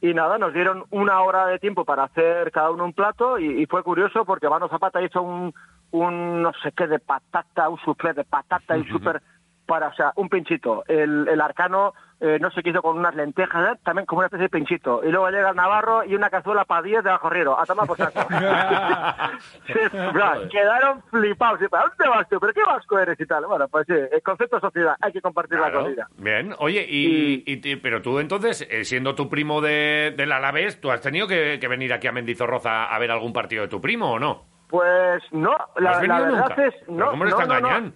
y 0.01 0.13
nada, 0.13 0.37
nos 0.37 0.53
dieron 0.53 0.85
una 0.91 1.21
hora 1.21 1.45
de 1.47 1.59
tiempo 1.59 1.83
para 1.83 2.03
hacer 2.03 2.51
cada 2.51 2.71
uno 2.71 2.85
un 2.85 2.93
plato, 2.93 3.37
y, 3.37 3.61
y 3.61 3.65
fue 3.65 3.83
curioso 3.83 4.25
porque 4.25 4.49
Mano 4.49 4.69
Zapata 4.69 5.01
hizo 5.01 5.21
un, 5.21 5.53
un 5.91 6.41
no 6.41 6.51
sé 6.63 6.71
qué 6.71 6.87
de 6.87 6.99
patata, 6.99 7.69
un 7.69 7.79
soufflé 7.79 8.13
de 8.13 8.23
patata 8.23 8.77
y 8.77 8.85
súper 8.85 9.21
para, 9.69 9.87
o 9.89 9.93
sea, 9.93 10.11
un 10.15 10.27
pinchito. 10.29 10.83
El, 10.87 11.27
el 11.29 11.39
arcano 11.39 11.93
eh, 12.19 12.39
no 12.41 12.49
se 12.49 12.63
quiso 12.63 12.81
con 12.81 12.97
unas 12.97 13.13
lentejas, 13.15 13.71
¿eh? 13.75 13.79
también 13.83 14.07
como 14.07 14.19
una 14.19 14.25
especie 14.25 14.45
de 14.45 14.49
pinchito. 14.49 15.01
Y 15.03 15.11
luego 15.11 15.29
llega 15.29 15.51
el 15.51 15.55
navarro 15.55 16.03
y 16.03 16.15
una 16.15 16.29
cazuela 16.31 16.65
para 16.65 16.81
10 16.81 17.03
de 17.03 17.09
bajorriero. 17.11 17.57
A 17.59 17.65
tomar 17.65 17.85
por 17.87 17.97
saco. 17.97 18.27
Sí, 19.67 19.73
quedaron 20.51 21.01
flipados. 21.11 21.61
Y, 21.61 21.65
¿A 21.65 21.81
dónde 21.81 22.09
vas 22.09 22.27
tú? 22.27 22.39
¿Pero 22.39 22.53
qué 22.53 22.63
vasco 22.63 22.99
eres 22.99 23.19
y 23.19 23.25
tal? 23.25 23.45
Bueno, 23.45 23.67
pues 23.67 23.85
sí, 23.87 23.93
el 23.93 24.21
concepto 24.23 24.57
de 24.57 24.61
sociedad, 24.61 24.95
hay 24.99 25.11
que 25.13 25.21
compartir 25.21 25.59
la 25.59 25.71
comida. 25.71 26.07
Bien, 26.17 26.53
oye, 26.57 26.85
y, 26.89 27.75
pero 27.77 28.01
tú 28.01 28.19
entonces, 28.19 28.67
eh, 28.69 28.83
siendo 28.83 29.15
tu 29.15 29.29
primo 29.29 29.61
de, 29.61 30.13
del 30.17 30.31
Alavés, 30.31 30.81
¿tú 30.81 30.91
has 30.91 31.01
tenido 31.01 31.27
que, 31.27 31.57
que 31.59 31.67
venir 31.67 31.93
aquí 31.93 32.07
a 32.07 32.11
Mendizorroza 32.11 32.85
a 32.85 32.99
ver 32.99 33.11
algún 33.11 33.31
partido 33.31 33.61
de 33.63 33.67
tu 33.69 33.79
primo 33.79 34.13
o 34.13 34.19
no? 34.19 34.45
Pues 34.69 35.23
no, 35.31 35.51
¿No 35.51 35.57
la, 35.77 35.91
has 35.91 36.07
la 36.07 36.19
venido 36.19 36.33
verdad 36.33 36.49
nunca? 36.49 36.65
es... 36.65 36.73
¿Pero 36.85 36.97
No, 36.97 37.09
cómo 37.11 37.25
le 37.25 37.31
no, 37.31 37.39
está 37.41 37.59
no, 37.59 37.79
no. 37.79 37.91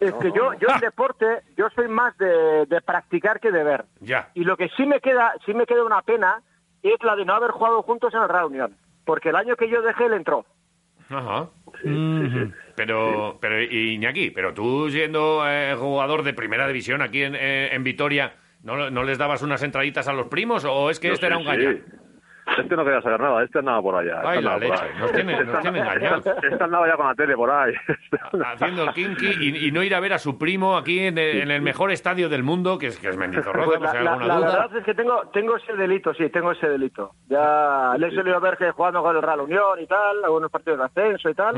Es 0.00 0.14
que 0.14 0.30
yo, 0.32 0.52
yo 0.54 0.68
en 0.74 0.80
deporte, 0.80 1.42
yo 1.56 1.68
soy 1.74 1.88
más 1.88 2.16
de, 2.18 2.66
de 2.66 2.80
practicar 2.80 3.40
que 3.40 3.50
de 3.50 3.64
ver. 3.64 3.84
Ya. 4.00 4.30
Y 4.34 4.44
lo 4.44 4.56
que 4.56 4.68
sí 4.76 4.86
me 4.86 5.00
queda, 5.00 5.34
sí 5.44 5.54
me 5.54 5.66
queda 5.66 5.84
una 5.84 6.02
pena 6.02 6.42
es 6.82 7.02
la 7.02 7.16
de 7.16 7.24
no 7.24 7.34
haber 7.34 7.50
jugado 7.50 7.82
juntos 7.82 8.14
en 8.14 8.22
el 8.22 8.28
Real 8.28 8.46
Unión. 8.46 8.76
Porque 9.04 9.30
el 9.30 9.36
año 9.36 9.56
que 9.56 9.68
yo 9.68 9.82
dejé, 9.82 10.06
él 10.06 10.12
entró. 10.12 10.44
Ajá. 11.10 11.48
Ujú. 11.84 12.52
Pero, 12.76 13.38
pero 13.40 13.60
Iñaki, 13.60 14.30
pero 14.30 14.52
tú 14.52 14.90
siendo 14.90 15.42
eh, 15.48 15.74
jugador 15.76 16.22
de 16.22 16.34
primera 16.34 16.66
división 16.66 17.02
aquí 17.02 17.22
en, 17.22 17.34
eh, 17.34 17.74
en 17.74 17.82
Vitoria, 17.82 18.34
¿no, 18.62 18.90
¿no 18.90 19.02
les 19.02 19.18
dabas 19.18 19.42
unas 19.42 19.62
entraditas 19.62 20.06
a 20.08 20.12
los 20.12 20.28
primos 20.28 20.64
o 20.64 20.90
es 20.90 21.00
que 21.00 21.08
Yo 21.08 21.14
este 21.14 21.26
sí, 21.26 21.32
era 21.32 21.38
un 21.38 21.44
sí. 21.44 21.82
Este 22.60 22.76
no 22.76 22.84
quería 22.84 23.00
saber 23.02 23.20
nada, 23.20 23.42
este 23.44 23.58
andaba 23.58 23.82
por 23.82 23.94
allá. 23.96 24.20
Ay, 24.24 24.38
este 24.38 24.42
la 24.42 24.54
andaba 24.54 24.76
por 24.76 24.84
leche, 24.86 24.98
nos 25.00 25.12
tiene, 25.12 25.44
nos 25.44 25.60
tiene 25.62 25.78
engañados. 25.80 26.26
Este 26.26 26.64
andaba 26.64 26.86
ya 26.88 26.96
con 26.96 27.06
la 27.06 27.14
tele 27.14 27.34
por 27.36 27.50
ahí. 27.50 27.72
Haciendo 28.44 28.82
el 28.84 28.92
kinky 28.92 29.26
y, 29.40 29.66
y 29.68 29.72
no 29.72 29.82
ir 29.82 29.94
a 29.94 30.00
ver 30.00 30.12
a 30.12 30.18
su 30.18 30.38
primo 30.38 30.76
aquí 30.76 31.00
en 31.00 31.18
el, 31.18 31.40
en 31.42 31.50
el 31.50 31.62
mejor 31.62 31.90
estadio 31.90 32.28
del 32.28 32.42
mundo, 32.42 32.78
que 32.78 32.88
es, 32.88 32.98
que 32.98 33.08
es 33.08 33.16
Mendizorroza, 33.16 33.66
Pues 33.78 33.80
la, 33.80 34.02
la- 34.02 34.16
la 34.26 34.38
verdad 34.40 34.76
es 34.76 34.84
que 34.84 34.94
tengo, 34.94 35.22
tengo 35.32 35.56
ese 35.56 35.74
delito, 35.74 36.12
sí, 36.14 36.28
tengo 36.30 36.52
ese 36.52 36.68
delito. 36.68 37.12
Ya 37.28 37.94
le 37.98 38.08
he 38.08 38.14
solido 38.14 38.40
ver 38.40 38.56
que 38.56 38.70
jugando 38.70 39.02
con 39.02 39.16
el 39.16 39.22
Real 39.22 39.40
Unión 39.40 39.80
y 39.80 39.86
tal, 39.86 40.24
algunos 40.24 40.50
partidos 40.50 40.78
de 40.78 40.84
ascenso 40.86 41.30
y 41.30 41.34
tal. 41.34 41.56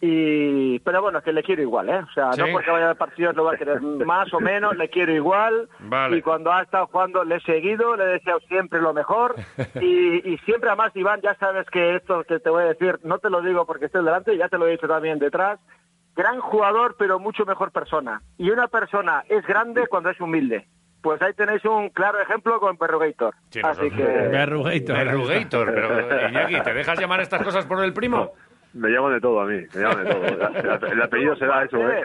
Y, 0.00 0.78
pero 0.80 1.00
bueno, 1.00 1.22
que 1.22 1.32
le 1.32 1.42
quiero 1.42 1.62
igual, 1.62 1.88
¿eh? 1.88 1.98
O 1.98 2.12
sea, 2.12 2.32
Sí. 2.34 2.40
no 2.42 2.48
porque 2.52 2.70
vaya 2.70 2.90
a 2.90 2.94
partidos 2.94 3.34
lo 3.34 3.44
va 3.44 3.52
a 3.54 3.56
querer 3.56 3.80
más 4.06 4.32
o 4.34 4.40
menos, 4.40 4.76
le 4.76 4.88
quiero 4.90 5.12
igual. 5.12 5.68
Vale. 5.80 6.18
Y 6.18 6.22
cuando 6.22 6.52
ha 6.52 6.62
estado 6.62 6.86
jugando 6.88 7.24
le 7.24 7.36
he 7.36 7.40
seguido, 7.40 7.96
le 7.96 8.04
he 8.04 8.08
deseado 8.08 8.40
siempre 8.40 8.80
lo 8.80 8.92
mejor. 8.92 9.34
Y, 9.80 10.32
y 10.32 10.38
siempre, 10.38 10.68
además, 10.70 10.92
Iván, 10.94 11.20
ya 11.22 11.34
sabes 11.36 11.66
que 11.70 11.96
esto 11.96 12.24
que 12.24 12.40
te 12.40 12.50
voy 12.50 12.64
a 12.64 12.66
decir, 12.66 12.98
no 13.04 13.18
te 13.18 13.30
lo 13.30 13.40
digo 13.42 13.64
porque 13.66 13.86
estoy 13.86 14.04
delante, 14.04 14.36
ya 14.36 14.48
te 14.48 14.58
lo 14.58 14.66
he 14.66 14.72
dicho 14.72 14.86
también 14.88 15.18
detrás. 15.18 15.58
Gran 16.14 16.40
jugador, 16.40 16.96
pero 16.98 17.18
mucho 17.18 17.44
mejor 17.44 17.72
persona. 17.72 18.22
Y 18.38 18.50
una 18.50 18.68
persona 18.68 19.24
es 19.28 19.46
grande 19.46 19.86
cuando 19.86 20.10
es 20.10 20.20
humilde. 20.20 20.66
Pues 21.02 21.20
ahí 21.22 21.34
tenéis 21.34 21.64
un 21.64 21.90
claro 21.90 22.20
ejemplo 22.20 22.58
con 22.58 22.76
Perrugator. 22.78 23.34
Sí, 23.50 23.60
Así 23.62 23.82
nosotros- 23.82 23.92
que... 24.08 24.28
Berrugator. 24.28 24.96
Berrugator, 24.96 25.74
pero 25.74 26.28
Iñaki, 26.30 26.60
¿te 26.62 26.72
dejas 26.74 26.98
llamar 26.98 27.20
estas 27.20 27.42
cosas 27.42 27.64
por 27.66 27.82
el 27.84 27.92
primo? 27.92 28.32
Me 28.76 28.90
llaman 28.90 29.14
de 29.14 29.20
todo 29.22 29.40
a 29.40 29.46
mí, 29.46 29.62
me 29.74 29.80
llaman 29.80 30.04
de 30.04 30.10
todo. 30.10 30.24
El, 30.26 30.92
el 30.92 31.02
apellido 31.02 31.34
será 31.36 31.64
eso, 31.64 31.78
¿eh? 31.78 32.04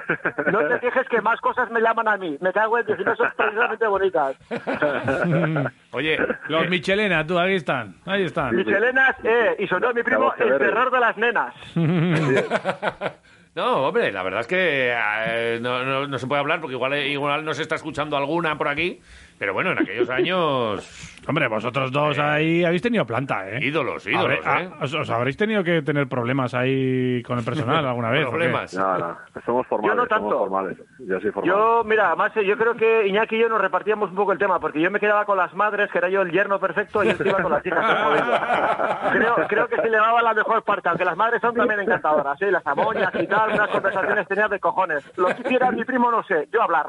No 0.51 0.59
te 0.67 0.79
fijes 0.79 1.07
que 1.09 1.21
más 1.21 1.39
cosas 1.41 1.69
me 1.69 1.81
llaman 1.81 2.07
a 2.07 2.15
mí. 2.17 2.37
Me 2.39 2.53
cago 2.53 2.77
en 2.79 2.85
que 2.85 2.95
si 2.95 3.03
no 3.03 3.13
son 3.15 3.27
precisamente 3.35 3.87
bonitas. 3.87 4.35
Oye, 5.91 6.17
Los 6.47 6.63
eh, 6.63 6.69
Michelena, 6.69 7.27
tú, 7.27 7.37
ahí 7.37 7.55
están. 7.55 7.95
Ahí 8.05 8.23
están. 8.23 8.55
Michelenas, 8.55 9.15
eh, 9.23 9.55
y 9.59 9.67
sonó 9.67 9.93
mi 9.93 10.01
primo 10.03 10.33
el 10.37 10.57
terror 10.57 10.89
de 10.91 10.99
las 10.99 11.17
nenas. 11.17 11.53
No, 13.53 13.87
hombre, 13.87 14.13
la 14.13 14.23
verdad 14.23 14.39
es 14.39 14.47
que 14.47 14.93
eh, 14.95 15.59
no, 15.61 15.83
no- 15.83 16.07
no 16.07 16.17
se 16.17 16.25
puede 16.25 16.39
hablar 16.39 16.61
porque 16.61 16.75
igual, 16.75 16.93
igual 17.05 17.43
nos 17.43 17.59
está 17.59 17.75
escuchando 17.75 18.15
alguna 18.15 18.57
por 18.57 18.69
aquí. 18.69 19.01
Pero 19.37 19.53
bueno, 19.53 19.71
en 19.73 19.79
aquellos 19.79 20.09
años, 20.09 21.20
Hombre, 21.27 21.47
vosotros 21.47 21.91
dos 21.91 22.17
ahí 22.17 22.63
habéis 22.65 22.81
tenido 22.81 23.05
planta, 23.05 23.47
¿eh? 23.47 23.59
ídolos, 23.61 24.05
ídolos, 24.07 24.43
Habré- 24.43 24.63
¿eh? 24.63 24.69
ah, 24.73 24.83
os, 24.83 24.93
os 24.93 25.09
habréis 25.11 25.37
tenido 25.37 25.63
que 25.63 25.81
tener 25.83 26.07
problemas 26.07 26.53
ahí 26.55 27.21
con 27.23 27.37
el 27.37 27.45
personal 27.45 27.85
alguna 27.85 28.09
vez. 28.09 28.27
Problemas. 28.27 28.73
No, 28.73 28.97
no, 28.97 29.17
somos 29.45 29.67
formales, 29.67 29.95
Yo 29.95 30.01
no 30.01 30.07
tanto. 30.07 30.29
somos 30.29 30.49
formales. 30.49 30.77
Yo 30.99 31.19
soy 31.21 31.31
formal. 31.31 31.55
Yo, 31.55 31.83
mira, 31.85 32.07
además 32.07 32.31
eh, 32.37 32.45
yo 32.45 32.57
creo 32.57 32.73
que 32.75 33.07
Iñaki 33.07 33.35
y 33.35 33.39
yo 33.39 33.49
nos 33.49 33.61
repartíamos 33.61 34.09
un 34.09 34.15
poco 34.15 34.31
el 34.31 34.39
tema, 34.39 34.59
porque 34.59 34.81
yo 34.81 34.89
me 34.89 34.99
quedaba 34.99 35.25
con 35.25 35.37
las 35.37 35.53
madres, 35.53 35.91
que 35.91 35.99
era 35.99 36.09
yo 36.09 36.21
el 36.23 36.31
yerno 36.31 36.59
perfecto, 36.59 37.03
y 37.03 37.09
él 37.09 37.17
se 37.17 37.27
iba 37.27 37.41
con 37.41 37.51
las 37.51 37.65
hijas. 37.65 37.85
creo, 39.11 39.35
creo 39.47 39.67
que 39.67 39.75
se 39.75 39.89
le 39.89 39.97
daba 39.97 40.21
la 40.23 40.33
mejor 40.33 40.63
parte, 40.63 40.89
aunque 40.89 41.05
las 41.05 41.15
madres 41.17 41.39
son 41.41 41.53
también 41.55 41.81
encantadoras, 41.81 42.37
¿sí? 42.39 42.45
Las 42.49 42.65
amoñas 42.65 43.11
y 43.19 43.27
tal, 43.27 43.51
unas 43.53 43.69
conversaciones 43.69 44.27
tenía 44.27 44.47
de 44.47 44.59
cojones. 44.59 45.03
Lo 45.17 45.27
que 45.27 45.41
hiciera 45.41 45.71
mi 45.71 45.83
primo 45.85 46.09
no 46.09 46.23
sé, 46.23 46.47
yo 46.51 46.63
hablar. 46.63 46.87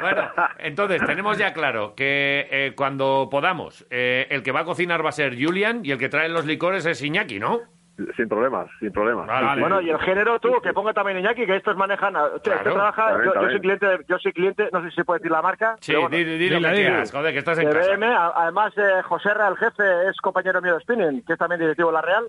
Bueno, 0.00 0.22
entonces 0.58 1.02
tenemos 1.04 1.38
ya 1.38 1.52
claro 1.52 1.94
que 1.94 2.46
eh, 2.50 2.72
cuando 2.76 3.15
podamos, 3.30 3.86
eh, 3.90 4.26
el 4.30 4.42
que 4.42 4.52
va 4.52 4.60
a 4.60 4.64
cocinar 4.64 5.04
va 5.04 5.10
a 5.10 5.12
ser 5.12 5.36
Julian 5.40 5.80
y 5.84 5.90
el 5.90 5.98
que 5.98 6.08
trae 6.08 6.28
los 6.28 6.46
licores 6.46 6.86
es 6.86 7.02
Iñaki, 7.02 7.38
¿no? 7.38 7.75
Sin 8.14 8.28
problemas, 8.28 8.68
sin 8.78 8.92
problemas. 8.92 9.26
Vale. 9.26 9.60
Bueno, 9.60 9.80
y 9.80 9.88
el 9.88 9.98
género 10.00 10.38
tú, 10.38 10.60
que 10.62 10.72
ponga 10.74 10.92
también 10.92 11.18
Iñaki, 11.18 11.46
que 11.46 11.56
estos 11.56 11.76
manejan... 11.76 12.14
a- 12.14 12.24
Hostia, 12.24 12.52
Claro, 12.54 12.58
esto 12.68 12.74
trabaja, 12.74 13.08
también, 13.08 13.32
yo, 13.34 13.40
yo 13.42 13.48
soy 13.50 13.60
cliente, 13.60 13.86
de- 13.86 14.04
yo 14.06 14.18
soy 14.18 14.32
cliente, 14.32 14.68
no 14.72 14.82
sé 14.82 14.90
si 14.90 14.96
se 14.96 15.04
puede 15.04 15.18
decir 15.20 15.32
la 15.32 15.40
marca. 15.40 15.76
Sí, 15.80 15.94
bueno, 15.94 16.10
di, 16.10 16.24
di- 16.24 16.36
di 16.38 16.48
lo 16.50 16.56
Dila, 16.56 16.70
que 16.70 16.76
dila. 16.76 16.88
quieras, 16.90 17.12
joder, 17.12 17.32
que 17.32 17.38
estás 17.38 17.58
en 17.58 17.70
casa. 17.70 17.90
BM, 17.96 18.06
además 18.14 18.72
eh, 18.76 19.02
José 19.04 19.32
Ra, 19.32 19.48
el 19.48 19.56
jefe, 19.56 19.82
es 20.10 20.16
compañero 20.20 20.60
mío 20.60 20.74
de 20.74 20.80
spinning, 20.80 21.24
que 21.24 21.32
es 21.32 21.38
también 21.38 21.58
directivo 21.60 21.88
de 21.88 21.94
La 21.94 22.02
Real, 22.02 22.24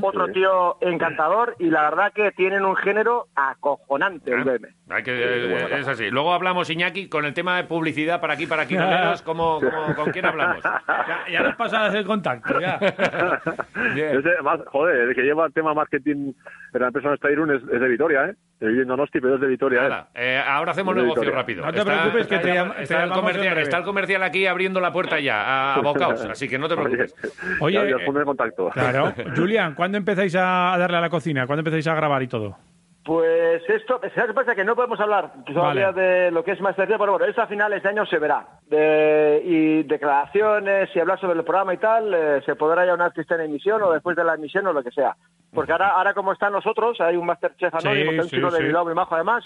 otro 0.00 0.26
Sí. 0.26 0.32
tío 0.32 0.76
encantador 0.80 1.56
y 1.58 1.68
la 1.70 1.82
verdad 1.82 2.12
que 2.14 2.32
tienen 2.32 2.64
un 2.64 2.76
género 2.76 3.26
acojonante 3.36 4.30
el 4.32 4.44
BM. 4.44 4.68
Hay 4.90 5.02
que, 5.02 5.12
eh, 5.14 5.78
es 5.80 5.88
así. 5.88 6.10
Luego 6.10 6.32
hablamos, 6.34 6.68
Iñaki, 6.70 7.08
con 7.08 7.24
el 7.24 7.32
tema 7.34 7.56
de 7.56 7.64
publicidad 7.64 8.20
para 8.20 8.34
aquí, 8.34 8.46
para 8.46 8.62
aquí, 8.62 8.76
¿cómo, 9.24 9.60
cómo, 9.60 9.94
¿con 9.94 10.10
quién 10.12 10.24
hablamos? 10.26 10.62
Ya, 10.62 11.24
ya 11.30 11.42
nos 11.42 11.56
pasas 11.56 11.94
el 11.94 12.04
contacto, 12.06 12.58
ya. 12.60 12.78
Bien. 13.94 14.18
Ese, 14.18 14.42
más, 14.42 14.60
joder, 14.66 15.01
el 15.08 15.14
que 15.14 15.22
lleva 15.22 15.46
el 15.46 15.52
tema 15.52 15.74
marketing 15.74 16.32
en 16.74 16.80
la 16.80 16.86
empresa 16.88 17.10
de 17.10 17.32
Irún 17.32 17.50
es, 17.50 17.62
es 17.62 17.80
de 17.80 17.88
Vitoria, 17.88 18.26
¿eh? 18.26 18.34
En 18.60 18.86
Donosti, 18.86 19.20
pero 19.20 19.34
es 19.34 19.40
de 19.40 19.46
Vitoria, 19.48 19.80
¿eh? 19.80 19.88
Nada, 19.88 20.08
eh, 20.14 20.40
ahora 20.46 20.70
hacemos 20.72 20.94
negocio 20.94 21.22
Victoria. 21.22 21.38
rápido. 21.40 21.66
No 21.66 21.72
te 21.72 21.84
preocupes, 21.84 22.26
que 22.28 22.38
te 22.38 22.52
llam- 22.54 22.74
está 22.78 22.98
te 22.98 23.04
el 23.04 23.10
comercial, 23.10 23.46
breve. 23.46 23.62
está 23.62 23.78
el 23.78 23.84
comercial 23.84 24.22
aquí 24.22 24.46
abriendo 24.46 24.80
la 24.80 24.92
puerta 24.92 25.18
ya, 25.18 25.42
a, 25.42 25.74
a 25.74 25.80
bocaos, 25.82 26.24
así 26.26 26.48
que 26.48 26.58
no 26.58 26.68
te 26.68 26.76
preocupes. 26.76 27.14
Oye, 27.60 27.74
ya, 27.74 27.84
ya 27.84 27.96
eh, 27.96 28.06
en 28.06 28.24
contacto. 28.24 28.70
Claro. 28.70 29.12
Julian, 29.36 29.74
¿cuándo 29.74 29.98
empezáis 29.98 30.34
a 30.36 30.76
darle 30.78 30.96
a 30.96 31.00
la 31.00 31.10
cocina? 31.10 31.46
¿Cuándo 31.46 31.60
empezáis 31.60 31.86
a 31.88 31.94
grabar 31.94 32.22
y 32.22 32.28
todo? 32.28 32.56
Pues 33.04 33.68
esto, 33.68 34.00
¿sabes 34.14 34.28
qué 34.28 34.34
pasa? 34.34 34.54
Que 34.54 34.64
no 34.64 34.76
podemos 34.76 35.00
hablar 35.00 35.32
todavía 35.44 35.90
Vale. 35.90 36.00
de 36.02 36.30
lo 36.30 36.44
que 36.44 36.52
es 36.52 36.60
Masterchef, 36.60 36.98
pero 36.98 37.12
bueno, 37.12 37.26
esa 37.26 37.48
final 37.48 37.72
este 37.72 37.88
año 37.88 38.06
se 38.06 38.18
verá. 38.18 38.46
de, 38.68 39.42
y 39.44 39.82
declaraciones 39.82 40.88
y 40.94 41.00
hablar 41.00 41.18
sobre 41.20 41.38
el 41.38 41.44
programa 41.44 41.74
y 41.74 41.78
tal, 41.78 42.14
eh, 42.14 42.42
se 42.46 42.54
podrá 42.54 42.86
ya 42.86 42.94
una 42.94 43.06
artista 43.06 43.34
en 43.34 43.42
emisión 43.42 43.82
o 43.82 43.90
después 43.92 44.16
de 44.16 44.22
la 44.24 44.34
emisión 44.34 44.66
o 44.68 44.72
lo 44.72 44.82
que 44.84 44.92
sea. 44.92 45.16
Porque 45.52 45.72
ahora, 45.72 45.88
ahora 45.88 46.14
como 46.14 46.32
están 46.32 46.52
nosotros, 46.52 46.98
hay 47.02 47.14
un 47.14 47.26
Masterchef 47.26 47.74
anónimo, 47.74 48.10
Sí, 48.12 48.16
que 48.16 48.16
es 48.16 48.24
un 48.24 48.30
sí, 48.30 48.36
chico 48.36 48.50
de 48.50 48.56
sí. 48.58 48.64
Bilbao 48.64 48.84
muy 48.86 48.94
majo 48.94 49.14
además, 49.16 49.44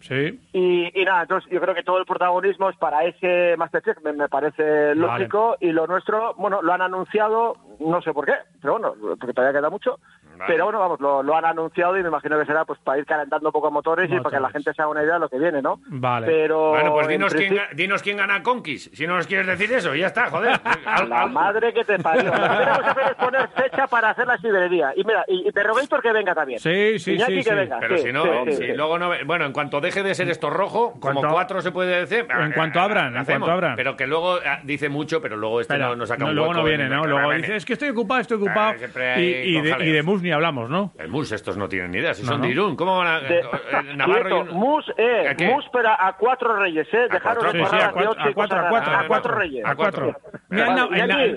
sí. 0.00 0.40
Y, 0.52 1.00
y 1.00 1.04
nada, 1.04 1.22
entonces 1.22 1.48
yo 1.52 1.60
creo 1.60 1.72
que 1.74 1.84
todo 1.84 1.98
el 1.98 2.04
protagonismo 2.06 2.68
es 2.70 2.76
para 2.78 3.04
ese 3.04 3.56
Masterchef, 3.56 3.98
me, 4.02 4.12
me 4.12 4.28
parece 4.28 4.96
lógico, 4.96 5.56
y 5.60 5.70
lo 5.70 5.86
nuestro, 5.86 6.34
bueno, 6.34 6.62
lo 6.62 6.72
han 6.72 6.82
anunciado, 6.82 7.54
no 7.80 8.00
sé 8.02 8.12
por 8.12 8.24
qué, 8.26 8.34
pero 8.60 8.74
bueno, 8.78 8.94
porque 9.18 9.32
todavía 9.34 9.58
queda 9.58 9.70
mucho, 9.70 9.98
Vale. 10.36 10.44
pero 10.46 10.64
bueno, 10.64 10.78
vamos, 10.80 11.00
lo, 11.00 11.22
lo 11.22 11.36
han 11.36 11.44
anunciado 11.44 11.96
y 11.98 12.02
me 12.02 12.08
imagino 12.08 12.38
que 12.38 12.46
será 12.46 12.64
pues 12.64 12.78
para 12.80 12.98
ir 12.98 13.06
calentando 13.06 13.48
un 13.48 13.52
poco 13.52 13.70
motores, 13.70 14.10
y 14.10 14.16
para 14.18 14.30
que 14.30 14.36
la 14.36 14.40
Motores. 14.48 14.52
gente 14.52 14.74
se 14.74 14.82
haga 14.82 14.90
una 14.90 15.02
idea 15.02 15.14
de 15.14 15.20
lo 15.20 15.28
que 15.28 15.38
viene, 15.38 15.62
¿no? 15.62 15.80
Vale. 15.88 16.26
Pero 16.26 16.70
Bueno, 16.70 16.92
pues 16.92 17.08
dinos 17.08 17.34
quién, 17.34 17.58
dinos 17.74 18.02
quién 18.02 18.16
gana 18.16 18.42
Conquist. 18.42 18.94
Si 18.94 19.06
no 19.06 19.16
nos 19.16 19.26
quieres 19.26 19.46
decir 19.46 19.72
eso, 19.72 19.94
ya 19.94 20.06
está, 20.06 20.30
joder. 20.30 20.58
Al- 20.86 21.08
La 21.08 21.22
al- 21.22 21.30
madre 21.30 21.72
que 21.72 21.84
te 21.84 21.98
parió. 21.98 22.24
Lo 22.24 22.32
que 22.32 22.38
tenemos 22.40 22.78
que 22.80 22.86
hacer 22.90 23.04
es 23.10 23.14
poner 23.14 23.48
fecha 23.48 23.86
para 23.86 24.10
hacer 24.10 24.26
la 24.26 24.38
sidrería. 24.38 24.92
Y 24.96 25.04
mira, 25.04 25.24
y, 25.28 25.48
y 25.48 25.52
te 25.52 25.62
Rogator 25.62 26.02
que 26.02 26.12
venga 26.12 26.34
también. 26.34 26.58
Sí, 26.60 26.98
sí, 26.98 27.14
Iñaki 27.14 27.32
sí, 27.32 27.38
que 27.44 27.50
sí. 27.50 27.54
venga. 27.56 27.78
Pero 27.80 27.96
sí, 27.98 28.02
si 28.04 28.12
no, 28.12 28.22
sí, 28.24 28.30
sí, 28.46 28.52
si 28.52 28.62
sí. 28.68 28.72
luego 28.74 28.98
no. 28.98 29.08
ve- 29.10 29.24
Bueno, 29.24 29.44
en 29.46 29.52
cuanto 29.52 29.80
deje 29.80 30.02
de 30.02 30.14
ser 30.14 30.28
esto 30.30 30.50
rojo, 30.50 30.94
como 31.00 31.20
cuatro 31.22 31.60
se 31.62 31.72
puede 31.72 32.00
decir. 32.00 32.26
En 32.30 32.52
cuanto 32.52 32.80
abran, 32.80 33.08
en 33.08 33.16
hacemos. 33.18 33.40
cuanto 33.40 33.52
abran. 33.52 33.76
Pero 33.76 33.96
que 33.96 34.06
luego 34.06 34.36
ah, 34.46 34.60
dice 34.64 34.88
mucho, 34.88 35.20
pero 35.20 35.36
luego 35.36 35.60
este 35.60 35.74
Espera, 35.74 35.88
no, 35.90 35.96
no 35.96 36.06
saca 36.06 36.24
no, 36.24 36.30
un 36.30 36.36
luego 36.36 36.54
no 36.54 36.64
viene, 36.64 36.84
en- 36.84 36.90
¿no? 36.90 37.04
Luego 37.04 37.28
viene. 37.28 37.46
Que 37.66 37.74
estoy 37.74 37.90
ocupado, 37.90 38.20
estoy 38.20 38.36
ocupado. 38.38 38.74
Ah, 38.96 39.18
y, 39.20 39.60
de, 39.60 39.76
y 39.84 39.92
de 39.92 40.02
mus 40.02 40.22
ni 40.22 40.30
hablamos, 40.32 40.70
¿no? 40.70 40.92
El 40.98 41.08
MUS, 41.08 41.32
estos 41.32 41.56
no 41.58 41.68
tienen 41.68 41.90
ni 41.90 41.98
idea. 41.98 42.14
Si 42.14 42.22
No, 42.22 42.28
son 42.30 42.40
no. 42.40 42.46
de 42.46 42.52
Irún, 42.52 42.76
¿cómo 42.76 42.96
van 42.96 43.06
a.? 43.08 43.20
De- 43.20 43.40
eh, 43.40 43.42
Navarro 43.96 44.46
y 44.48 44.54
mus, 44.54 44.84
eh, 44.96 45.28
¿A 45.28 45.34
qué? 45.34 45.48
mus, 45.50 45.64
pero 45.72 45.90
a 45.90 46.16
cuatro 46.18 46.56
reyes, 46.56 46.86
eh. 46.92 47.08
Dejaros 47.10 47.44
cuatro? 47.44 47.52
de 47.52 47.58
Sí, 47.58 47.58
sí, 47.58 47.64
porradas 47.64 47.84
a 47.84 47.86
de 47.88 47.92
cuatro, 47.92 48.10
ocho 48.12 48.20
a 48.26 48.30
y 48.30 48.34
cuatro, 48.34 48.58
a 48.58 48.68
cuatro. 48.68 48.90
raras. 48.92 49.04
A 49.04 49.08
cuatro 49.08 49.34
reyes. 49.34 49.64
A 49.66 49.74
cuatro. 49.74 50.16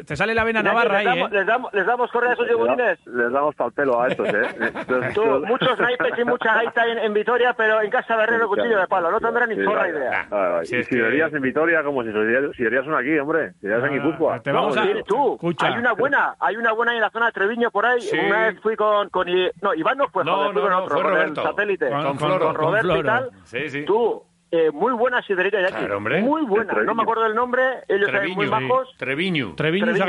Te 0.06 0.16
sale 0.16 0.34
la 0.36 0.44
vena 0.44 0.62
navarra 0.64 1.00
les 1.00 1.08
ahí, 1.08 1.18
damos, 1.18 1.32
¿eh? 1.32 1.36
les 1.36 1.46
damos, 1.48 1.74
les 1.74 1.86
damos 1.86 2.12
correa 2.12 2.30
a 2.32 2.34
esos 2.34 2.48
yogurines. 2.50 3.00
Les 3.08 3.32
damos 3.32 3.56
pal 3.56 3.72
pelo 3.72 4.02
a 4.02 4.08
estos, 4.08 4.28
¿eh? 4.30 4.34
Tú, 5.16 5.24
muchos 5.46 5.80
naipes 5.80 6.14
y 6.20 6.24
mucha 6.26 6.54
gaita 6.54 6.86
en, 6.86 7.00
en 7.00 7.14
Vitoria, 7.14 7.54
pero 7.54 7.82
en 7.82 7.90
casa 7.90 8.16
de 8.16 8.24
Herrero 8.24 8.48
cuchillo 8.48 8.80
de 8.80 8.88
palo. 8.88 9.12
No 9.12 9.20
tendrán 9.20 9.50
ni 9.50 9.56
vale. 9.66 9.90
idea. 9.90 10.28
Si 10.64 10.84
si 10.84 11.00
verías 11.00 11.34
en 11.34 11.42
Vitoria, 11.42 11.84
como 11.84 12.04
si 12.04 12.10
sidrerías 12.12 12.86
son 12.86 12.96
aquí, 12.96 13.18
hombre. 13.18 13.54
Sidrerías 13.62 13.90
en 13.92 14.00
Ah, 14.00 14.04
Guipúzcoa. 14.04 14.40
te 14.42 14.52
vamos 14.52 14.78
a- 14.78 14.84
tú, 15.06 15.34
Escucha. 15.36 15.68
hay 15.68 15.74
una 15.80 15.94
buena, 15.94 16.19
hay 16.40 16.56
una 16.58 16.72
buena 16.74 16.94
en 16.94 17.02
la 17.02 17.10
zona 17.10 17.28
de 17.28 17.32
Treviño 17.32 17.72
por 17.72 17.86
ahí. 17.86 18.02
Sí. 18.02 18.18
Una 18.18 18.48
vez 18.48 18.60
fui 18.62 18.76
con, 18.76 19.10
con 19.10 19.28
I- 19.30 19.50
no, 19.62 19.74
Iván 19.74 19.98
no 19.98 20.08
fue, 20.10 20.24
No, 20.26 20.36
joder, 20.36 20.52
fui 20.54 20.62
no, 20.62 20.62
con 20.68 20.72
no, 20.72 20.78
otro, 20.84 20.96
fue 20.96 21.04
con 21.04 21.12
Roberto. 21.14 21.42
el 21.42 21.48
satélite, 21.48 21.90
Con- 21.90 21.96
con, 21.98 22.06
con 22.06 22.18
Floro, 22.18 22.46
con 22.48 22.56
Roberto 22.56 22.88
con 22.90 22.98
y 23.00 23.04
tal. 23.04 23.30
Sí, 23.44 23.70
sí. 23.70 23.86
Tú, 23.86 24.24
eh, 24.52 24.72
muy 24.72 24.94
buena 24.94 25.22
sidrería, 25.22 25.62
Jackie. 25.62 25.76
Claro, 25.78 25.98
hombre. 25.98 26.22
Muy 26.22 26.42
buena. 26.44 26.72
Treviño. 26.74 26.86
No 26.92 26.96
me 26.96 27.04
acuerdo 27.04 27.24
del 27.24 27.36
nombre, 27.36 27.62
ellos 27.88 28.10
son 28.10 28.16
muy 28.36 28.48
Treviño. 28.48 28.68
majos. 28.70 28.96
Treviño. 28.98 29.54
Treviño 29.56 29.86
Treviño, 29.86 30.06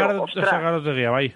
Guía, 0.94 1.14
ahí. 1.16 1.34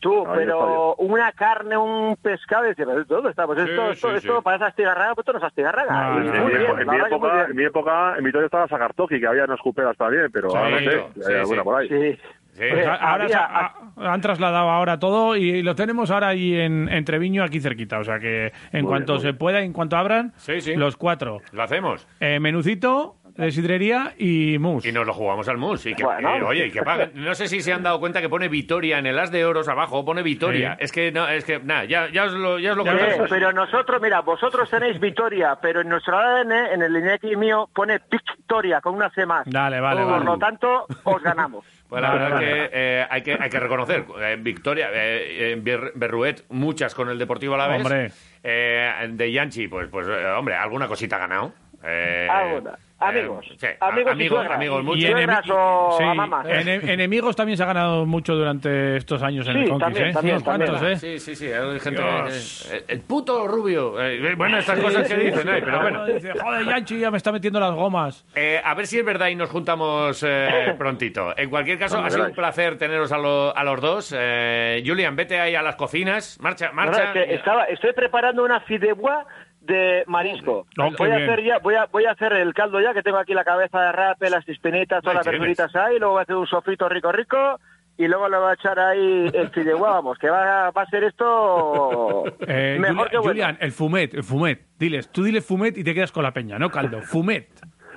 Tú, 0.00 0.18
Ahí 0.26 0.34
pero 0.36 0.94
una 0.96 1.32
carne, 1.32 1.78
un 1.78 2.14
pescado, 2.20 2.66
y 2.66 2.68
dices, 2.70 2.84
¿pero 2.86 3.04
¿dónde 3.06 3.30
está? 3.30 3.46
Pues 3.46 3.58
Sí, 3.62 3.70
esto, 3.70 3.90
esto, 3.90 4.10
sí, 4.10 4.16
esto 4.16 4.36
sí. 4.36 4.42
parece 4.44 4.64
astigarraga, 4.64 5.14
pues 5.14 5.22
esto 5.26 5.32
no 5.32 5.38
es 5.38 5.44
astigarraga. 5.44 6.10
No, 6.10 6.18
En 6.18 6.22
mi, 6.24 6.28
época- 6.28 6.82
en, 6.82 6.88
mi 6.90 6.96
época, 6.98 7.44
en 7.48 7.56
mi 7.56 7.64
época, 7.64 8.14
en 8.18 8.24
Vitoria 8.24 8.44
estaba 8.44 8.68
Sagartoki, 8.68 9.18
que 9.18 9.26
había 9.26 9.44
unas 9.44 9.60
cuperas 9.60 9.96
también, 9.96 10.30
pero 10.30 10.50
Sí, 10.50 10.56
ahora 10.58 10.70
no 10.72 10.78
sé. 10.78 10.90
sí, 10.90 11.20
hay 11.20 11.22
sí. 11.24 11.32
alguna 11.32 11.64
por 11.64 11.74
ahí. 11.80 11.88
Sí. 11.88 12.18
Sí. 12.54 12.62
Eh, 12.64 12.84
ahora 12.86 13.24
había- 13.24 13.28
se 13.28 13.34
ha- 13.36 14.12
han 14.12 14.20
trasladado 14.20 14.70
ahora 14.70 14.98
todo 14.98 15.36
y 15.36 15.62
lo 15.62 15.74
tenemos 15.74 16.10
ahora 16.10 16.28
ahí 16.28 16.54
en, 16.54 16.88
en 16.88 17.04
Treviño, 17.04 17.42
aquí 17.44 17.60
cerquita. 17.60 17.98
O 17.98 18.04
sea 18.04 18.18
que 18.18 18.52
en 18.72 18.84
cuanto 18.86 19.14
bien, 19.14 19.20
se 19.20 19.26
bien. 19.28 19.38
pueda, 19.38 19.60
en 19.60 19.72
cuanto 19.72 19.96
abran, 19.96 20.32
Sí, 20.36 20.60
sí. 20.60 20.74
los 20.76 20.96
cuatro. 20.96 21.40
Lo 21.52 21.62
hacemos. 21.62 22.06
Eh, 22.20 22.38
menucito 22.40 23.16
de 23.36 23.50
sidrería 23.50 24.12
y 24.16 24.58
mus. 24.60 24.86
Y 24.86 24.92
nos 24.92 25.04
lo 25.04 25.12
jugamos 25.12 25.48
al 25.48 25.58
MUS. 25.58 25.86
Y 25.86 25.94
que, 25.96 26.04
Bueno. 26.04 26.38
y, 26.38 26.42
oye, 26.42 26.66
y 26.66 26.70
que 26.70 26.82
paguen. 26.82 27.10
No 27.14 27.34
sé 27.34 27.48
si 27.48 27.60
se 27.62 27.72
han 27.72 27.82
dado 27.82 27.98
cuenta 27.98 28.20
que 28.20 28.28
pone 28.28 28.46
Vitoria 28.46 28.98
en 29.00 29.06
el 29.06 29.18
as 29.18 29.32
de 29.32 29.44
oros 29.44 29.68
abajo, 29.68 30.04
pone 30.04 30.22
Vitoria. 30.22 30.76
Sí. 30.78 30.84
Es 30.84 30.92
que, 30.92 31.10
no, 31.10 31.26
es 31.26 31.44
que, 31.44 31.58
nada, 31.58 31.84
ya, 31.84 32.08
ya 32.12 32.26
os 32.26 32.32
lo, 32.32 32.60
ya 32.60 32.70
os 32.70 32.76
lo 32.76 32.86
Eh, 32.86 33.24
pero 33.28 33.52
nosotros, 33.52 34.00
mira, 34.00 34.20
vosotros 34.20 34.70
tenéis 34.70 35.00
Vitoria, 35.00 35.58
pero 35.60 35.80
en 35.80 35.88
nuestro 35.88 36.16
ADN, 36.16 36.52
en 36.74 36.82
el 36.82 36.96
Iñaki 36.96 37.34
mío, 37.34 37.68
pone 37.74 37.98
Victoria 38.08 38.80
con 38.80 38.94
una 38.94 39.10
C 39.10 39.26
más. 39.26 39.44
Dale, 39.50 39.80
vale, 39.80 40.02
Por 40.02 40.12
vale. 40.12 40.24
lo 40.26 40.38
tanto, 40.38 40.86
os 41.02 41.20
ganamos. 41.20 41.64
Pues 41.94 42.02
la 42.02 42.12
verdad 42.12 42.38
que, 42.38 42.70
eh, 42.72 43.06
hay 43.08 43.22
que 43.22 43.36
hay 43.40 43.50
que 43.50 43.60
reconocer, 43.60 44.04
eh, 44.20 44.36
Victoria, 44.40 44.88
eh, 44.92 45.56
Ber- 45.60 45.92
Berruet, 45.94 46.44
muchas 46.48 46.94
con 46.94 47.08
el 47.08 47.18
Deportivo 47.18 47.54
Alavés. 47.54 47.82
Hombre. 47.82 48.10
Eh, 48.42 49.08
de 49.10 49.32
Yanchi, 49.32 49.68
pues, 49.68 49.88
pues 49.88 50.06
eh, 50.08 50.26
hombre, 50.36 50.54
alguna 50.56 50.88
cosita 50.88 51.16
ha 51.16 51.20
ganado. 51.20 51.52
Eh, 51.84 52.26
Alguna. 52.30 52.78
Amigos. 53.08 53.46
eh, 53.50 53.54
sí, 53.58 53.66
Amigos 53.80 54.10
y 54.10 54.12
amigos, 54.14 54.46
amigos, 54.50 54.84
muchos. 54.84 55.02
Y 55.02 55.06
enemi- 55.06 55.50
o 55.52 55.96
sí, 55.98 56.04
a 56.04 56.14
mamas. 56.14 56.46
ene- 56.46 56.92
enemigos 56.92 57.36
también 57.36 57.56
se 57.56 57.62
ha 57.62 57.66
ganado 57.66 58.06
mucho 58.06 58.34
durante 58.34 58.96
estos 58.96 59.22
años 59.22 59.46
en 59.48 59.54
Sí, 59.54 59.58
el 59.60 59.68
Conquist, 59.70 59.82
también, 59.84 60.08
¿eh? 60.08 60.12
también, 60.12 60.42
también. 60.42 60.92
¿eh? 60.92 60.96
Sí, 60.96 61.18
sí, 61.18 61.36
sí, 61.36 61.46
hay 61.52 61.80
gente. 61.80 62.02
Dios. 62.02 62.70
eh, 62.72 62.84
el 62.88 63.00
puto 63.00 63.46
rubio. 63.48 64.00
eh, 64.02 64.34
bueno, 64.36 64.58
estas 64.58 64.78
Sí, 64.78 64.84
cosas 64.84 65.08
que 65.08 65.14
sí, 65.14 65.20
dicen, 65.26 65.42
pero 65.64 65.80
bueno. 65.82 66.04
Dice, 66.14 66.32
joder, 66.38 66.64
Yanchi 66.66 66.98
ya 66.98 67.10
me 67.10 67.16
está 67.16 67.32
metiendo 67.32 67.60
las 67.60 67.72
gomas. 67.74 68.24
Eh, 68.34 68.60
a 68.64 68.74
ver 68.74 68.86
si 68.86 68.98
es 68.98 69.04
verdad 69.04 69.28
y 69.28 69.34
nos 69.36 69.50
juntamos 69.50 70.22
eh, 70.26 70.74
prontito. 70.78 71.36
En 71.36 71.50
cualquier 71.50 71.78
caso, 71.78 71.98
ha 71.98 72.10
sido 72.10 72.26
un 72.26 72.32
placer 72.32 72.78
teneros 72.78 73.12
a, 73.12 73.18
lo- 73.18 73.56
a 73.56 73.64
los 73.64 73.80
dos. 73.80 74.14
Eh, 74.16 74.82
Julian, 74.86 75.16
vete 75.16 75.40
ahí 75.40 75.54
a 75.54 75.62
las 75.62 75.76
cocinas. 75.76 76.38
Marcha, 76.40 76.66
No, 76.66 76.72
no, 76.72 76.76
marcha. 76.90 77.04
es 77.04 77.12
que 77.12 77.34
estaba, 77.34 77.64
estoy 77.64 77.92
preparando 77.92 78.44
una 78.44 78.60
fideuá 78.60 79.24
de 79.66 80.04
marisco. 80.06 80.66
Voy 80.98 81.10
a 81.10 81.16
hacer 81.16 81.42
ya, 81.44 81.58
voy 81.58 81.74
a, 81.74 81.86
voy 81.86 82.04
a 82.04 82.12
hacer 82.12 82.32
el 82.34 82.52
caldo 82.54 82.80
ya, 82.80 82.92
que 82.94 83.02
tengo 83.02 83.18
aquí 83.18 83.34
la 83.34 83.44
cabeza 83.44 83.80
de 83.80 83.92
rape, 83.92 84.30
las 84.30 84.44
chispinitas, 84.44 85.02
todas 85.02 85.16
las 85.16 85.26
verduritas 85.26 85.74
ahí, 85.76 85.98
luego 85.98 86.14
voy 86.14 86.20
a 86.20 86.22
hacer 86.22 86.36
un 86.36 86.46
sofrito 86.46 86.88
rico 86.88 87.10
rico 87.12 87.58
y 87.96 88.08
luego 88.08 88.28
le 88.28 88.36
voy 88.38 88.50
a 88.50 88.54
echar 88.54 88.78
ahí 88.78 89.30
el 89.32 89.50
fideuá, 89.50 89.90
vamos, 89.92 90.18
que 90.18 90.28
va, 90.28 90.70
va 90.70 90.82
a 90.82 90.86
ser 90.86 91.04
esto 91.04 92.24
Eh, 92.46 92.76
mejor 92.80 93.08
que 93.10 93.16
bueno. 93.18 93.30
Julian, 93.30 93.56
el 93.60 93.72
fumet, 93.72 94.14
el 94.14 94.24
fumet. 94.24 94.66
Diles, 94.78 95.10
tú 95.10 95.22
diles 95.22 95.44
fumet 95.46 95.76
y 95.78 95.84
te 95.84 95.94
quedas 95.94 96.12
con 96.12 96.22
la 96.24 96.32
peña, 96.32 96.58
no 96.58 96.70
caldo. 96.70 97.00
Fumet. 97.02 97.48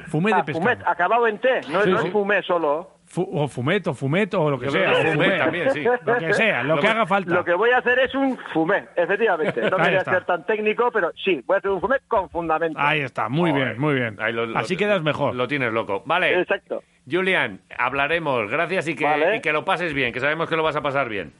Fumet 0.07 0.33
Ah, 0.35 0.37
de 0.37 0.43
pescado. 0.43 0.63
fumet, 0.69 0.87
acabado 0.87 1.27
en 1.27 1.39
T, 1.39 1.61
no, 1.69 1.81
Sí, 1.81 1.89
no 1.91 1.97
sí. 1.99 2.07
es 2.07 2.13
fumé 2.13 2.41
solo. 2.43 2.91
Fu- 3.17 3.27
o 3.33 3.47
fumet, 3.47 3.87
o 3.87 3.95
fumet, 3.95 4.31
o 4.35 4.51
lo 4.51 4.59
que 4.59 4.65
Yo 4.65 4.71
sea. 4.73 4.91
o 4.91 4.95
fumet 4.97 5.13
fumet. 5.15 5.37
también, 5.39 5.71
sí. 5.71 5.81
Lo 5.81 6.17
que 6.19 6.33
sea, 6.35 6.61
lo, 6.61 6.75
Lo 6.75 6.75
que 6.75 6.81
que- 6.81 6.87
haga 6.93 7.07
falta. 7.07 7.33
Lo 7.33 7.43
que 7.43 7.55
voy 7.55 7.71
a 7.71 7.79
hacer 7.79 7.97
es 7.97 8.13
un 8.13 8.37
fumé, 8.53 8.85
efectivamente. 8.95 9.59
No 9.71 9.77
quería 9.77 9.97
está. 9.99 10.11
ser 10.13 10.25
tan 10.25 10.45
técnico, 10.45 10.91
pero 10.91 11.11
sí, 11.25 11.41
voy 11.47 11.55
a 11.55 11.57
hacer 11.57 11.71
un 11.71 11.81
fumé 11.81 11.95
con 12.07 12.29
fundamento. 12.29 12.77
Ahí 12.79 12.99
está, 13.01 13.27
muy 13.27 13.51
bien, 13.51 13.79
muy 13.79 13.95
bien. 13.95 14.17
Ahí 14.19 14.33
lo- 14.33 14.45
lo- 14.45 14.59
Así 14.59 14.77
quedas 14.77 15.01
mejor. 15.01 15.33
Lo 15.33 15.47
tienes 15.47 15.73
loco. 15.73 16.03
Vale. 16.05 16.39
Exacto. 16.41 16.83
Julian, 17.09 17.61
hablaremos. 17.75 18.51
Gracias 18.51 18.87
y 18.87 18.95
que, 18.95 19.05
Vale. 19.05 19.37
y 19.37 19.41
que 19.41 19.51
lo 19.51 19.65
pases 19.65 19.95
bien, 19.95 20.13
que 20.13 20.19
sabemos 20.19 20.47
que 20.47 20.55
lo 20.55 20.61
vas 20.61 20.75
a 20.75 20.81
pasar 20.81 21.09
bien. 21.09 21.33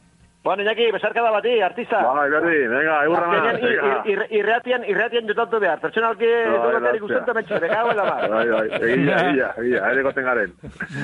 Bueno, 0.47 0.63
Iñaki, 0.63 0.91
besar 0.91 1.13
cada 1.13 1.29
batí, 1.29 1.59
artista. 1.59 2.01
Vale, 2.01 2.29
Berti, 2.29 2.67
venga, 2.67 3.03
egurra 3.03 3.59
i- 4.05 4.37
irratian, 4.39 4.85
irratian 4.87 5.27
jutatu 5.27 5.59
behar. 5.59 5.79
Pertsonalki 5.81 6.25
gracias. 6.25 6.95
ikusten 6.95 7.33
mentxe, 7.35 7.59
me 7.59 7.67
cago 7.67 7.91
en 7.91 7.97
la 7.97 8.03
mar. 8.05 8.29
Bai, 8.29 8.47
bai, 8.47 8.67
egia, 8.81 9.17
egia, 9.29 9.53
egia, 9.57 9.91
ere 9.91 10.01
goten 10.03 10.23
garen. 10.23 10.53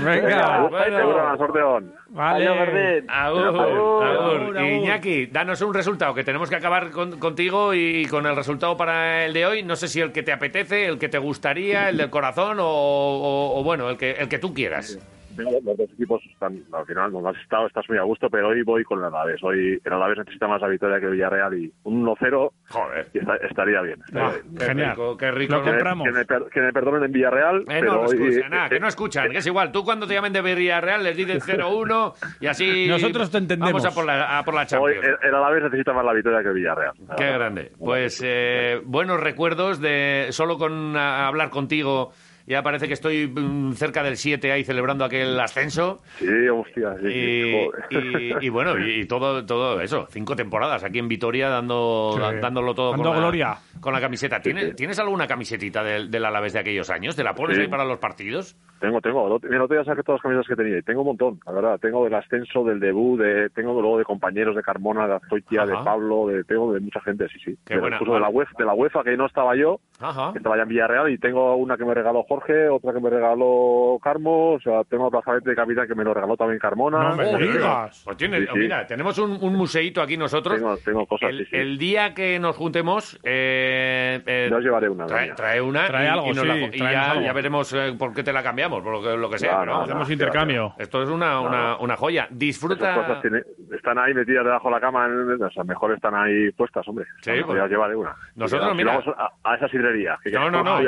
Venga, 0.05 0.59
bueno. 0.69 0.99
Egurra 0.99 1.23
más, 1.29 1.37
sorte 1.37 1.61
hon. 1.61 1.93
vale. 2.09 2.47
Berdin. 2.49 3.09
Agur, 3.09 3.47
Agur, 3.47 4.05
agur. 4.07 4.61
Iñaki, 4.61 5.25
danos 5.27 5.61
un 5.61 5.73
resultado, 5.73 6.13
que 6.13 6.23
tenemos 6.23 6.49
que 6.49 6.55
acabar 6.55 6.89
con- 6.91 7.19
contigo 7.19 7.73
y 7.73 8.05
con 8.05 8.25
el 8.25 8.35
resultado 8.35 8.77
para 8.77 9.25
el 9.25 9.33
de 9.33 9.45
hoy. 9.45 9.63
No 9.63 9.75
sé 9.75 9.87
si 9.89 9.99
el 9.99 10.11
que 10.13 10.23
te 10.23 10.31
apetece, 10.31 10.85
el 10.85 10.97
que 10.97 11.09
te 11.09 11.17
gustaría, 11.17 11.89
el 11.89 11.97
del 11.97 12.09
corazón 12.09 12.59
o, 12.61 12.65
o- 12.65 13.59
o, 13.59 13.63
bueno, 13.63 13.89
el 13.89 13.97
que, 13.97 14.11
el 14.11 14.29
que 14.29 14.39
tú 14.39 14.53
quieras. 14.53 14.97
Los 15.37 15.63
dos 15.77 15.89
equipos 15.93 16.21
están, 16.31 16.63
al 16.71 16.85
final, 16.85 17.11
donde 17.11 17.29
has 17.29 17.37
estado, 17.37 17.67
estás 17.67 17.87
muy 17.89 17.97
a 17.97 18.03
gusto, 18.03 18.29
pero 18.29 18.49
hoy 18.49 18.61
voy 18.63 18.83
con 18.83 18.99
el 18.99 19.05
Alavés. 19.05 19.41
Hoy 19.43 19.79
el 19.83 19.93
Alavés 19.93 20.17
necesita 20.19 20.47
más 20.47 20.61
la 20.61 20.67
victoria 20.67 20.99
que 20.99 21.05
el 21.07 21.13
Villarreal 21.13 21.53
y 21.57 21.71
un 21.83 22.03
1-0 22.05 22.51
Joder. 22.69 23.07
y 23.13 23.19
esta- 23.19 23.35
estaría 23.37 23.81
bien. 23.81 23.99
estaría 24.05 24.27
Ah, 24.27 24.31
bien. 24.31 24.55
Qué 24.57 24.65
Genial. 24.65 24.89
rico, 24.91 25.17
qué 25.17 25.31
rico. 25.31 25.53
Lo 25.55 25.59
Que 25.63 25.65
me- 25.71 25.71
compramos. 25.77 26.07
Que 26.07 26.11
me, 26.13 26.49
que 26.49 26.61
me 26.61 26.73
perdonen 26.73 27.03
en 27.05 27.11
Villarreal, 27.11 27.61
Eh, 27.61 27.65
pero 27.67 27.93
no, 27.93 27.99
hoy... 28.01 28.15
escucha, 28.15 28.49
nada, 28.49 28.69
que 28.69 28.79
no 28.79 28.85
eh, 28.85 28.89
escuchan, 28.89 29.31
que 29.31 29.37
es 29.39 29.47
igual. 29.47 29.71
Tú 29.71 29.83
cuando 29.83 30.07
te 30.07 30.13
llamen 30.13 30.33
de 30.33 30.41
Villarreal 30.41 31.03
les 31.03 31.17
dices 31.17 31.43
0-1 31.47 32.13
y 32.39 32.47
así... 32.47 32.87
Nosotros 32.87 33.31
te 33.31 33.37
entendemos. 33.39 33.73
Vamos 33.81 33.85
a 33.85 33.95
por 33.95 34.05
la, 34.05 34.37
a 34.39 34.43
por 34.43 34.53
la 34.53 34.61
Hoy 34.61 34.67
Champions. 34.67 35.05
el, 35.21 35.29
el 35.29 35.35
Alavés 35.35 35.63
necesita 35.63 35.93
más 35.93 36.05
la 36.05 36.13
victoria 36.13 36.41
que 36.41 36.49
el 36.49 36.53
Villarreal. 36.55 36.93
Qué 37.17 37.31
grande. 37.31 37.71
Pues 37.79 38.21
eh, 38.23 38.81
buenos 38.85 39.19
recuerdos 39.19 39.79
de 39.81 40.27
solo 40.31 40.57
con 40.57 40.95
a- 40.97 41.27
hablar 41.27 41.49
contigo. 41.49 42.11
Ya 42.45 42.61
parece 42.61 42.87
que 42.87 42.93
estoy 42.93 43.27
mm, 43.27 43.73
cerca 43.73 44.03
del 44.03 44.17
7 44.17 44.51
ahí 44.51 44.63
celebrando 44.63 45.05
aquel 45.05 45.39
ascenso. 45.39 46.01
Sí, 46.17 46.27
hostia, 46.51 46.95
sí, 47.01 47.07
sí, 47.09 47.69
Y, 47.89 47.97
y- 47.97 48.33
y 48.41 48.49
bueno, 48.49 48.77
y, 48.77 49.01
y 49.01 49.05
todo, 49.05 49.45
todo 49.45 49.79
eso. 49.81 50.07
Cinco 50.09 50.35
temporadas 50.35 50.83
aquí 50.83 50.99
en 50.99 51.07
Vitoria 51.07 51.49
dando, 51.49 52.11
Sí. 52.15 52.37
dándolo 52.41 52.73
todo 52.75 52.95
con, 52.95 53.05
la, 53.05 53.15
gloria. 53.15 53.57
con 53.79 53.93
la 53.93 54.01
camiseta. 54.01 54.41
¿Tienes, 54.41 54.75
¿Tienes 54.75 54.99
alguna 54.99 55.25
camisetita 55.27 55.83
del, 55.83 56.11
del 56.11 56.25
Alavés 56.25 56.53
de 56.53 56.59
aquellos 56.59 56.89
años? 56.89 57.15
¿Te 57.15 57.23
la 57.23 57.33
pones 57.33 57.55
Sí. 57.55 57.63
ahí 57.63 57.67
para 57.69 57.85
los 57.85 57.99
partidos? 57.99 58.57
Tengo, 58.79 58.99
tengo. 58.99 59.39
Mira, 59.43 59.59
no 59.59 59.67
te 59.69 59.75
voy 59.75 59.81
a 59.81 59.85
sacar 59.85 60.03
todas 60.03 60.17
las 60.19 60.23
camisetas 60.23 60.47
que 60.47 60.55
tenía. 60.61 60.81
Tengo 60.81 61.01
un 61.01 61.07
montón, 61.07 61.39
la 61.45 61.51
verdad. 61.53 61.79
Tengo 61.79 62.03
del 62.03 62.13
ascenso, 62.15 62.65
del 62.65 62.81
debut, 62.81 63.19
de, 63.21 63.49
tengo 63.51 63.79
luego 63.79 63.97
de 63.97 64.03
compañeros 64.03 64.55
de 64.57 64.61
Carmona, 64.61 65.07
de 65.07 65.13
Azoitia, 65.15 65.65
de. 65.65 65.73
Pablo, 65.83 66.27
de, 66.27 66.43
tengo 66.43 66.73
de 66.73 66.79
mucha 66.81 66.99
gente, 67.01 67.27
sí, 67.29 67.39
sí. 67.43 67.57
Qué 67.65 67.75
De- 67.75 67.79
buena, 67.79 67.95
incluso 67.95 68.13
de 68.15 68.19
la 68.19 68.25
vale. 68.27 68.37
UEFA, 68.39 68.51
de 68.57 68.65
la 68.65 68.73
UEFA 68.73 69.03
que 69.03 69.15
no 69.17 69.25
estaba 69.25 69.55
yo, 69.55 69.79
Ajá. 70.01 70.31
que 70.33 70.39
estaba 70.39 70.57
ya 70.57 70.63
en 70.63 70.69
Villarreal, 70.69 71.09
y 71.11 71.17
tengo 71.17 71.55
una 71.55 71.77
que 71.77 71.85
me 71.85 71.93
regaló 71.93 72.25
Jorge, 72.33 72.67
otra 72.69 72.93
que 72.93 72.99
me 72.99 73.09
regaló 73.09 73.99
Carmo, 74.01 74.53
o 74.53 74.59
sea, 74.59 74.83
tengo 74.85 75.09
brazalete 75.09 75.51
de 75.51 75.55
capitán 75.55 75.87
que 75.87 75.95
me 75.95 76.03
lo 76.03 76.13
regaló 76.13 76.35
también 76.35 76.59
Carmona. 76.59 77.09
No 77.09 77.15
me 77.15 77.37
digas. 77.37 78.01
Pues 78.05 78.17
tiene, 78.17 78.39
Sí, 78.41 78.47
sí. 78.51 78.59
mira, 78.59 78.85
tenemos 78.87 79.17
un, 79.19 79.37
un 79.41 79.55
museíto 79.55 80.01
aquí 80.01 80.17
nosotros. 80.17 80.55
Tengo, 80.57 80.77
tengo 80.77 81.05
cosas, 81.05 81.29
el, 81.29 81.37
sí, 81.39 81.45
sí. 81.51 81.55
el 81.57 81.77
día 81.77 82.13
que 82.13 82.39
nos 82.39 82.55
juntemos, 82.57 83.19
eh, 83.23 84.21
eh, 84.25 84.49
llevaré 84.61 84.89
una. 84.89 85.05
trae, 85.05 85.61
una 85.61 85.85
Trae 85.87 86.05
y, 86.05 86.07
algo, 86.09 86.25
y 86.25 86.29
nos 86.29 86.39
sí, 86.39 86.47
la- 86.47 86.57
y 86.57 86.69
tráenos 86.71 86.91
ya, 86.91 87.11
algo. 87.11 87.23
ya 87.25 87.33
veremos 87.33 87.73
eh, 87.73 87.95
por 87.97 88.13
qué 88.13 88.23
te 88.23 88.33
la 88.33 88.41
cambiamos, 88.43 88.81
por 88.81 88.91
lo 88.93 89.01
que, 89.01 89.15
lo 89.17 89.29
que 89.29 89.37
sea. 89.39 89.63
No. 89.65 89.81
Hacemos 89.81 90.07
sí, 90.07 90.13
intercambio. 90.13 90.73
Esto 90.77 91.03
es 91.03 91.09
una, 91.09 91.39
una, 91.39 91.77
una 91.77 91.95
joya. 91.95 92.23
Esas 92.23 92.39
Disfruta. 92.39 92.95
cosas 92.95 93.21
tiene- 93.21 93.43
están 93.75 93.97
ahí 93.97 94.13
metidas 94.13 94.45
debajo 94.45 94.69
de 94.69 94.75
la 94.75 94.81
cama, 94.81 95.05
en- 95.05 95.41
o 95.43 95.51
sea, 95.51 95.63
mejor 95.63 95.93
están 95.93 96.15
ahí 96.15 96.51
puestas, 96.51 96.87
hombre. 96.87 97.05
Sí, 97.21 97.31
pues- 97.45 97.57
ya 97.57 97.67
llevaré 97.67 97.95
una. 97.95 98.15
Nosotros, 98.35 98.71
Y 98.73 98.77
mira- 98.77 98.97
vamos 98.97 99.15
a, 99.17 99.29
a 99.43 99.55
esa 99.55 99.67
sidrería. 99.67 100.17
que 100.23 100.31
No, 100.31 100.49
no, 100.49 100.63
no. 100.63 100.79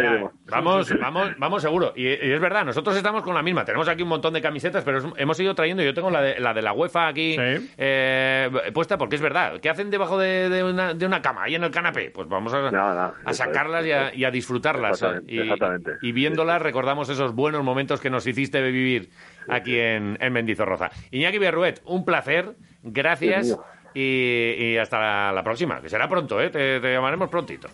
Vamos, 0.50 0.94
vamos, 1.00 1.35
vamos 1.38 1.62
seguro. 1.62 1.94
Y, 1.96 2.06
y 2.08 2.32
es 2.32 2.40
verdad, 2.40 2.66
nosotros 2.66 2.96
estamos 2.96 3.24
con 3.24 3.34
la 3.36 3.42
misma. 3.44 3.66
Tenemos 3.66 3.88
aquí 3.88 4.04
un 4.04 4.10
montón 4.10 4.34
de 4.34 4.42
camisetas, 4.42 4.84
pero 4.84 4.98
es- 5.00 5.06
hemos 5.18 5.40
ido 5.40 5.54
trayendo. 5.56 5.84
Yo 5.84 5.94
tengo 5.94 6.10
la 6.12 6.22
de 6.22 6.40
la, 6.40 6.54
de 6.54 6.62
la 6.62 6.74
UEFA 6.74 7.08
aquí 7.08 7.34
Sí. 7.36 7.72
eh, 7.78 8.50
puesta 8.74 8.98
porque 8.98 9.16
es 9.16 9.22
verdad. 9.22 9.60
¿Qué 9.60 9.70
hacen 9.70 9.90
debajo 9.90 10.18
de, 10.18 10.50
de 10.50 10.64
una, 10.64 10.94
de 10.94 11.06
una 11.06 11.22
cama, 11.22 11.44
ahí 11.44 11.56
en 11.56 11.64
el 11.64 11.72
canapé? 11.72 12.10
Pues 12.12 12.28
vamos 12.28 12.54
a, 12.54 13.14
sacarlas 13.34 13.82
es, 13.84 13.88
y, 13.90 13.92
a, 13.92 14.14
y 14.16 14.24
a 14.26 14.32
disfrutarlas. 14.32 14.94
Exactamente, 14.94 15.34
Y, 15.34 15.40
exactamente. 15.40 15.92
y 16.02 16.12
viéndolas 16.12 16.62
recordamos 16.62 17.10
esos 17.10 17.34
buenos 17.34 17.64
momentos 17.64 18.02
que 18.02 18.10
nos 18.10 18.26
hiciste 18.28 18.62
vivir 18.62 19.10
aquí 19.50 19.78
en, 19.80 20.18
en 20.22 20.34
Mendizorroza. 20.34 20.90
Iñaki 21.12 21.38
Berruet, 21.38 21.82
un 21.86 22.06
placer. 22.06 22.54
Gracias. 22.84 23.58
Y, 23.94 24.56
y 24.60 24.78
hasta 24.78 25.00
la, 25.00 25.32
la 25.32 25.42
próxima, 25.44 25.82
que 25.82 25.88
será 25.90 26.10
pronto, 26.10 26.42
¿eh? 26.42 26.50
Te, 26.50 26.82
te 26.82 26.94
llamaremos 26.94 27.30
prontito. 27.30 27.70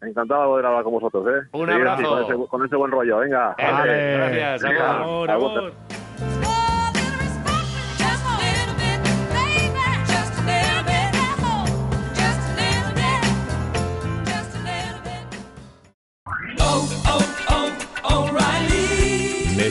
Encantado 0.00 0.42
de 0.42 0.48
poder 0.48 0.66
hablar 0.66 0.84
con 0.84 0.92
vosotros, 0.92 1.26
¿eh? 1.26 1.48
Un 1.52 1.70
abrazo. 1.70 2.08
Con 2.08 2.22
ese, 2.22 2.48
con 2.48 2.64
ese 2.64 2.76
buen 2.76 2.90
rollo, 2.92 3.18
venga. 3.18 3.54
Vale. 3.58 4.12
Gracias. 4.16 4.62
Venga. 4.62 4.90
Amor. 5.00 5.72